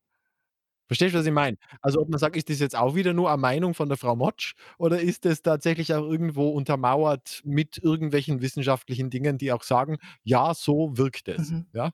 Verstehst 0.89 1.15
du, 1.15 1.19
was 1.19 1.27
ich 1.27 1.33
meine? 1.33 1.57
Also, 1.83 2.01
ob 2.01 2.09
man 2.09 2.19
sagt, 2.19 2.37
ist 2.37 2.51
das 2.51 2.59
jetzt 2.61 2.77
auch 2.77 2.95
wieder 2.97 3.13
nur 3.13 3.29
eine 3.31 3.39
Meinung 3.39 3.75
von 3.75 3.89
der 3.89 3.99
Frau 3.99 4.17
Motsch 4.17 4.55
oder 4.79 5.01
ist 5.01 5.25
das 5.27 5.43
tatsächlich 5.43 5.95
auch 5.95 6.03
irgendwo 6.05 6.49
untermauert 6.51 7.43
mit 7.45 7.79
irgendwelchen 7.79 8.41
wissenschaftlichen 8.43 9.11
Dingen, 9.11 9.39
die 9.39 9.53
auch 9.53 9.63
sagen: 9.63 9.99
„Ja, 10.25 10.55
so 10.55 10.97
wirkt 10.97 11.29
es“, 11.29 11.51
Mhm. 11.51 11.67
ja? 11.73 11.91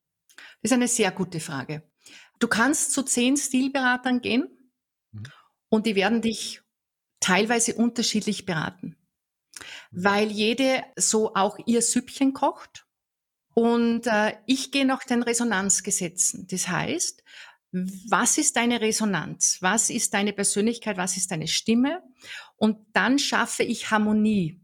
Das 0.63 0.71
ist 0.71 0.73
eine 0.73 0.89
sehr 0.89 1.13
gute 1.13 1.41
Frage. 1.41 1.83
Du 2.41 2.49
kannst 2.49 2.93
zu 2.93 3.03
zehn 3.05 3.37
Stilberatern 3.37 4.21
gehen 4.21 4.49
Mhm. 5.13 5.31
und 5.69 5.87
die 5.87 5.95
werden 5.97 6.23
dich 6.23 6.63
teilweise 7.21 7.75
unterschiedlich 7.75 8.47
beraten, 8.47 8.97
weil 9.93 10.31
jede 10.31 10.85
so 10.97 11.35
auch 11.35 11.59
ihr 11.67 11.83
Süppchen 11.83 12.33
kocht. 12.33 12.87
Und 13.55 14.07
äh, 14.07 14.35
ich 14.47 14.73
gehe 14.73 14.87
nach 14.87 15.05
den 15.05 15.23
Resonanzgesetzen. 15.23 16.47
Das 16.49 16.69
heißt, 16.69 17.25
was 18.09 18.39
ist 18.39 18.57
deine 18.57 18.81
Resonanz? 18.81 19.59
Was 19.61 19.91
ist 19.91 20.15
deine 20.15 20.33
Persönlichkeit? 20.33 20.97
Was 20.97 21.17
ist 21.17 21.33
deine 21.33 21.49
Stimme? 21.49 22.03
Und 22.57 22.79
dann 22.93 23.19
schaffe 23.19 23.65
ich 23.65 23.91
Harmonie 23.91 24.61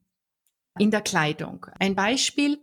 in 0.79 0.93
der 0.93 1.01
Kleidung. 1.01 1.67
Ein 1.81 1.97
Beispiel, 1.97 2.61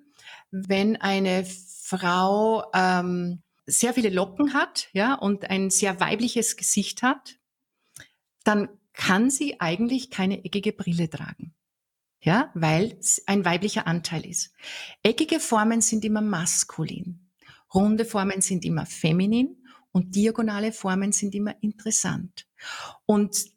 wenn 0.52 0.96
eine 0.96 1.46
Frau 1.46 2.64
ähm, 2.74 3.44
sehr 3.66 3.94
viele 3.94 4.10
Locken 4.10 4.54
hat, 4.54 4.88
ja, 4.94 5.16
und 5.16 5.50
ein 5.50 5.70
sehr 5.70 6.00
weibliches 6.00 6.56
Gesicht 6.56 7.04
hat, 7.04 7.38
dann 8.46 8.70
kann 8.94 9.30
sie 9.30 9.60
eigentlich 9.60 10.10
keine 10.10 10.46
eckige 10.46 10.72
Brille 10.72 11.10
tragen. 11.10 11.54
Ja, 12.22 12.52
weil 12.54 12.98
es 13.00 13.22
ein 13.28 13.44
weiblicher 13.44 13.86
Anteil 13.86 14.26
ist. 14.26 14.54
Eckige 15.04 15.42
Formen 15.42 15.82
sind 15.82 16.06
immer 16.06 16.22
maskulin. 16.22 17.30
Runde 17.74 18.06
Formen 18.06 18.42
sind 18.42 18.64
immer 18.64 18.86
feminin 18.86 19.57
und 19.98 20.16
diagonale 20.16 20.72
Formen 20.72 21.12
sind 21.12 21.34
immer 21.34 21.56
interessant. 21.62 22.46
Und 23.08 23.48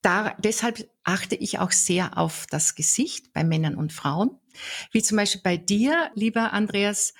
da, 0.00 0.34
deshalb 0.42 0.90
achte 1.04 1.34
ich 1.34 1.58
auch 1.58 1.72
sehr 1.72 2.16
auf 2.16 2.46
das 2.48 2.74
Gesicht 2.74 3.34
bei 3.34 3.44
Männern 3.44 3.74
und 3.74 3.92
Frauen. 3.92 4.30
Wie 4.92 5.02
zum 5.02 5.18
Beispiel 5.18 5.42
bei 5.42 5.58
dir, 5.58 6.10
lieber 6.14 6.54
Andreas, 6.54 7.12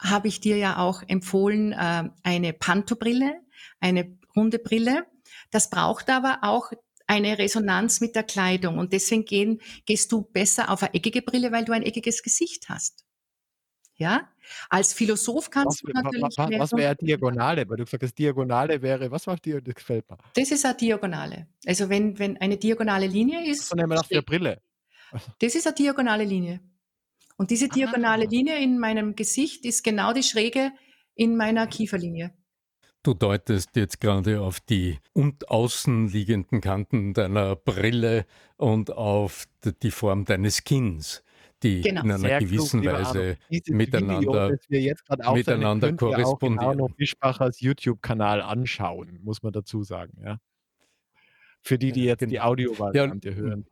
habe 0.00 0.28
ich 0.28 0.40
dir 0.40 0.56
ja 0.56 0.78
auch 0.78 1.02
empfohlen, 1.06 1.72
äh, 1.72 2.08
eine 2.22 2.54
Pantobrille, 2.54 3.34
eine 3.80 4.18
runde 4.34 4.58
Brille. 4.58 5.04
Das 5.50 5.68
braucht 5.68 6.08
aber 6.08 6.38
auch 6.40 6.72
eine 7.06 7.36
Resonanz 7.36 8.00
mit 8.00 8.16
der 8.16 8.22
Kleidung. 8.22 8.78
Und 8.78 8.94
deswegen 8.94 9.26
gehen, 9.26 9.60
gehst 9.84 10.10
du 10.10 10.22
besser 10.22 10.70
auf 10.70 10.82
eine 10.82 10.94
eckige 10.94 11.20
Brille, 11.20 11.52
weil 11.52 11.66
du 11.66 11.72
ein 11.72 11.82
eckiges 11.82 12.22
Gesicht 12.22 12.70
hast. 12.70 13.04
Ja? 14.02 14.28
Als 14.68 14.92
Philosoph 14.92 15.48
kannst 15.48 15.84
was, 15.84 15.92
du 15.92 16.02
natürlich. 16.02 16.36
Was, 16.36 16.72
was 16.72 16.72
wäre 16.72 16.96
Diagonale? 16.96 17.68
Weil 17.68 17.76
du 17.76 17.84
gesagt 17.84 18.02
hast, 18.02 18.18
Diagonale 18.18 18.82
wäre, 18.82 19.10
was 19.10 19.26
macht 19.26 19.44
dir, 19.44 19.60
das 19.60 19.74
gefällt 19.74 20.10
mir. 20.10 20.18
Das 20.34 20.50
ist 20.50 20.64
eine 20.64 20.74
Diagonale. 20.74 21.46
Also 21.64 21.88
wenn, 21.88 22.18
wenn 22.18 22.36
eine 22.38 22.56
diagonale 22.56 23.06
Linie 23.06 23.48
ist. 23.48 23.68
Von 23.68 23.78
nehmen 23.78 23.98
wir 24.08 24.22
Brille. 24.22 24.60
Das 25.40 25.54
ist 25.54 25.66
eine 25.66 25.74
diagonale 25.74 26.24
Linie. 26.24 26.60
Und 27.36 27.50
diese 27.50 27.66
ah. 27.66 27.74
diagonale 27.74 28.24
ah. 28.24 28.28
Linie 28.28 28.62
in 28.62 28.78
meinem 28.78 29.14
Gesicht 29.14 29.64
ist 29.66 29.84
genau 29.84 30.12
die 30.12 30.22
Schräge 30.22 30.72
in 31.14 31.36
meiner 31.36 31.66
Kieferlinie. 31.66 32.32
Du 33.04 33.14
deutest 33.14 33.74
jetzt 33.74 34.00
gerade 34.00 34.40
auf 34.40 34.60
die 34.60 34.98
und 35.12 35.50
außenliegenden 35.50 36.60
Kanten 36.60 37.14
deiner 37.14 37.56
Brille 37.56 38.26
und 38.56 38.92
auf 38.92 39.48
die 39.82 39.90
Form 39.90 40.24
deines 40.24 40.62
Kinns, 40.62 41.24
die 41.62 41.80
genau. 41.80 42.02
in 42.02 42.10
einer 42.10 42.18
Sehr 42.18 42.40
gewissen 42.40 42.82
klug, 42.82 42.94
Weise 42.94 43.38
miteinander, 43.68 44.58
Video, 44.68 45.34
miteinander 45.34 45.92
korrespondieren. 45.92 46.20
Ihr 46.20 46.26
auch 46.26 46.38
genau 46.72 46.88
noch 46.88 46.96
Fischbachers 46.96 47.60
YouTube-Kanal 47.60 48.42
anschauen, 48.42 49.20
muss 49.22 49.42
man 49.42 49.52
dazu 49.52 49.82
sagen. 49.82 50.20
Ja? 50.22 50.38
Für 51.60 51.78
die, 51.78 51.92
die 51.92 52.04
jetzt 52.04 52.20
genau. 52.20 52.30
die 52.30 52.40
Audiovariante 52.40 53.30
ja, 53.30 53.36
hören. 53.36 53.66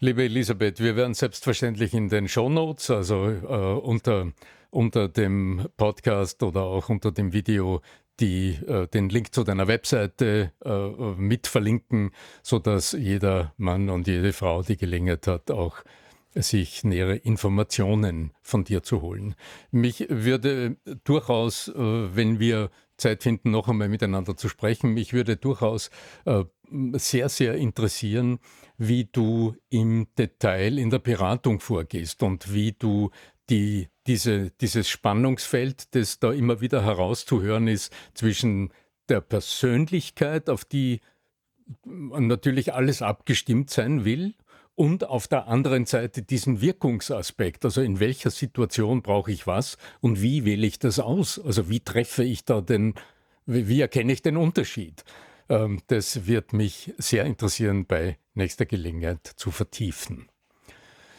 Liebe 0.00 0.24
Elisabeth, 0.24 0.80
wir 0.80 0.96
werden 0.96 1.14
selbstverständlich 1.14 1.92
in 1.92 2.08
den 2.08 2.28
Shownotes, 2.28 2.90
also 2.90 3.28
äh, 3.28 3.80
unter, 3.80 4.32
unter 4.70 5.08
dem 5.08 5.68
Podcast 5.76 6.42
oder 6.42 6.62
auch 6.62 6.88
unter 6.88 7.12
dem 7.12 7.32
Video 7.32 7.82
die, 8.20 8.58
äh, 8.66 8.86
den 8.88 9.08
Link 9.08 9.34
zu 9.34 9.44
deiner 9.44 9.68
Webseite 9.68 10.52
äh, 10.64 10.88
mit 11.16 11.46
verlinken, 11.46 12.12
sodass 12.42 12.92
jeder 12.92 13.52
Mann 13.56 13.90
und 13.90 14.06
jede 14.06 14.32
Frau 14.32 14.62
die 14.62 14.76
Gelegenheit 14.76 15.26
hat, 15.26 15.50
auch 15.50 15.84
sich 16.34 16.84
nähere 16.84 17.16
Informationen 17.16 18.32
von 18.40 18.64
dir 18.64 18.82
zu 18.82 19.02
holen. 19.02 19.34
Mich 19.70 20.06
würde 20.08 20.76
durchaus, 21.04 21.68
äh, 21.68 21.74
wenn 21.74 22.38
wir 22.38 22.70
Zeit 22.96 23.22
finden, 23.22 23.50
noch 23.50 23.68
einmal 23.68 23.88
miteinander 23.88 24.36
zu 24.36 24.48
sprechen, 24.48 24.92
mich 24.92 25.12
würde 25.12 25.36
durchaus 25.36 25.90
äh, 26.26 26.44
sehr, 26.92 27.28
sehr 27.28 27.54
interessieren, 27.54 28.38
wie 28.78 29.06
du 29.10 29.56
im 29.70 30.06
Detail 30.16 30.78
in 30.78 30.90
der 30.90 31.00
Beratung 31.00 31.60
vorgehst 31.60 32.22
und 32.22 32.52
wie 32.52 32.72
du 32.72 33.10
die, 33.48 33.88
diese, 34.06 34.50
dieses 34.52 34.88
Spannungsfeld, 34.88 35.94
das 35.94 36.20
da 36.20 36.32
immer 36.32 36.60
wieder 36.60 36.84
herauszuhören 36.84 37.66
ist 37.66 37.92
zwischen 38.14 38.72
der 39.08 39.20
Persönlichkeit, 39.20 40.48
auf 40.48 40.64
die 40.64 41.00
natürlich 41.84 42.72
alles 42.72 43.02
abgestimmt 43.02 43.70
sein 43.70 44.04
will, 44.04 44.34
und 44.80 45.06
auf 45.06 45.28
der 45.28 45.46
anderen 45.46 45.84
Seite 45.84 46.22
diesen 46.22 46.62
Wirkungsaspekt, 46.62 47.66
also 47.66 47.82
in 47.82 48.00
welcher 48.00 48.30
Situation 48.30 49.02
brauche 49.02 49.30
ich 49.30 49.46
was 49.46 49.76
und 50.00 50.22
wie 50.22 50.46
wähle 50.46 50.66
ich 50.66 50.78
das 50.78 50.98
aus? 50.98 51.38
Also 51.38 51.68
wie 51.68 51.80
treffe 51.80 52.24
ich 52.24 52.46
da 52.46 52.62
den, 52.62 52.94
wie 53.44 53.82
erkenne 53.82 54.10
ich 54.10 54.22
den 54.22 54.38
Unterschied? 54.38 55.04
Ähm, 55.50 55.82
das 55.88 56.26
wird 56.26 56.54
mich 56.54 56.94
sehr 56.96 57.26
interessieren, 57.26 57.84
bei 57.84 58.16
nächster 58.32 58.64
Gelegenheit 58.64 59.26
zu 59.36 59.50
vertiefen. 59.50 60.30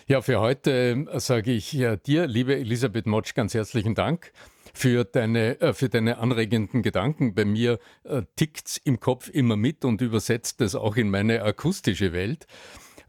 Ja, 0.08 0.24
für 0.24 0.40
heute 0.40 1.06
sage 1.20 1.52
ich 1.52 1.72
ja, 1.72 1.98
dir, 1.98 2.26
liebe 2.26 2.56
Elisabeth 2.56 3.06
Motsch, 3.06 3.36
ganz 3.36 3.54
herzlichen 3.54 3.94
Dank 3.94 4.32
für 4.74 5.04
deine, 5.04 5.62
äh, 5.62 5.74
für 5.74 5.88
deine 5.88 6.18
anregenden 6.18 6.82
Gedanken. 6.82 7.36
Bei 7.36 7.46
mir 7.46 7.78
äh, 8.06 8.24
tickt's 8.36 8.78
im 8.78 9.00
Kopf 9.00 9.30
immer 9.30 9.56
mit 9.56 9.86
und 9.86 10.02
übersetzt 10.02 10.62
das 10.62 10.74
auch 10.74 10.96
in 10.96 11.12
meine 11.12 11.44
akustische 11.44 12.12
Welt. 12.12 12.48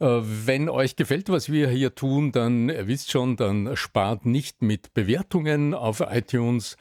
Äh, 0.03 0.21
wenn 0.23 0.69
euch 0.69 0.97
gefällt, 0.97 1.29
was 1.29 1.53
wir 1.53 1.69
hier 1.69 1.95
tun, 1.95 2.33
dann 2.33 2.69
ihr 2.69 2.89
wisst 2.89 3.13
schon, 3.13 3.37
dann 3.37 3.77
spart 3.77 4.27
nicht 4.27 4.61
mit 4.61 4.93
Bewertungen 4.95 5.75
auf 5.75 6.01
iTunes. 6.01 6.77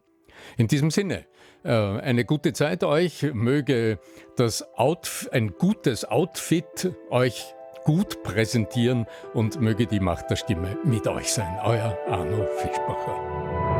In 0.57 0.67
diesem 0.67 0.91
Sinne, 0.91 1.25
äh, 1.63 1.71
eine 1.71 2.25
gute 2.25 2.51
Zeit 2.51 2.83
euch, 2.83 3.23
möge 3.33 3.99
das 4.35 4.67
Outf 4.75 5.29
ein 5.31 5.53
gutes 5.57 6.03
Outfit 6.03 6.91
euch 7.09 7.55
gut 7.83 8.23
präsentieren 8.23 9.07
und 9.33 9.59
möge 9.59 9.87
die 9.87 9.99
Macht 9.99 10.29
der 10.29 10.35
Stimme 10.35 10.77
mit 10.83 11.07
euch 11.07 11.31
sein. 11.31 11.57
Euer 11.63 11.97
Arno 12.07 12.45
Fischbacher. 12.57 13.70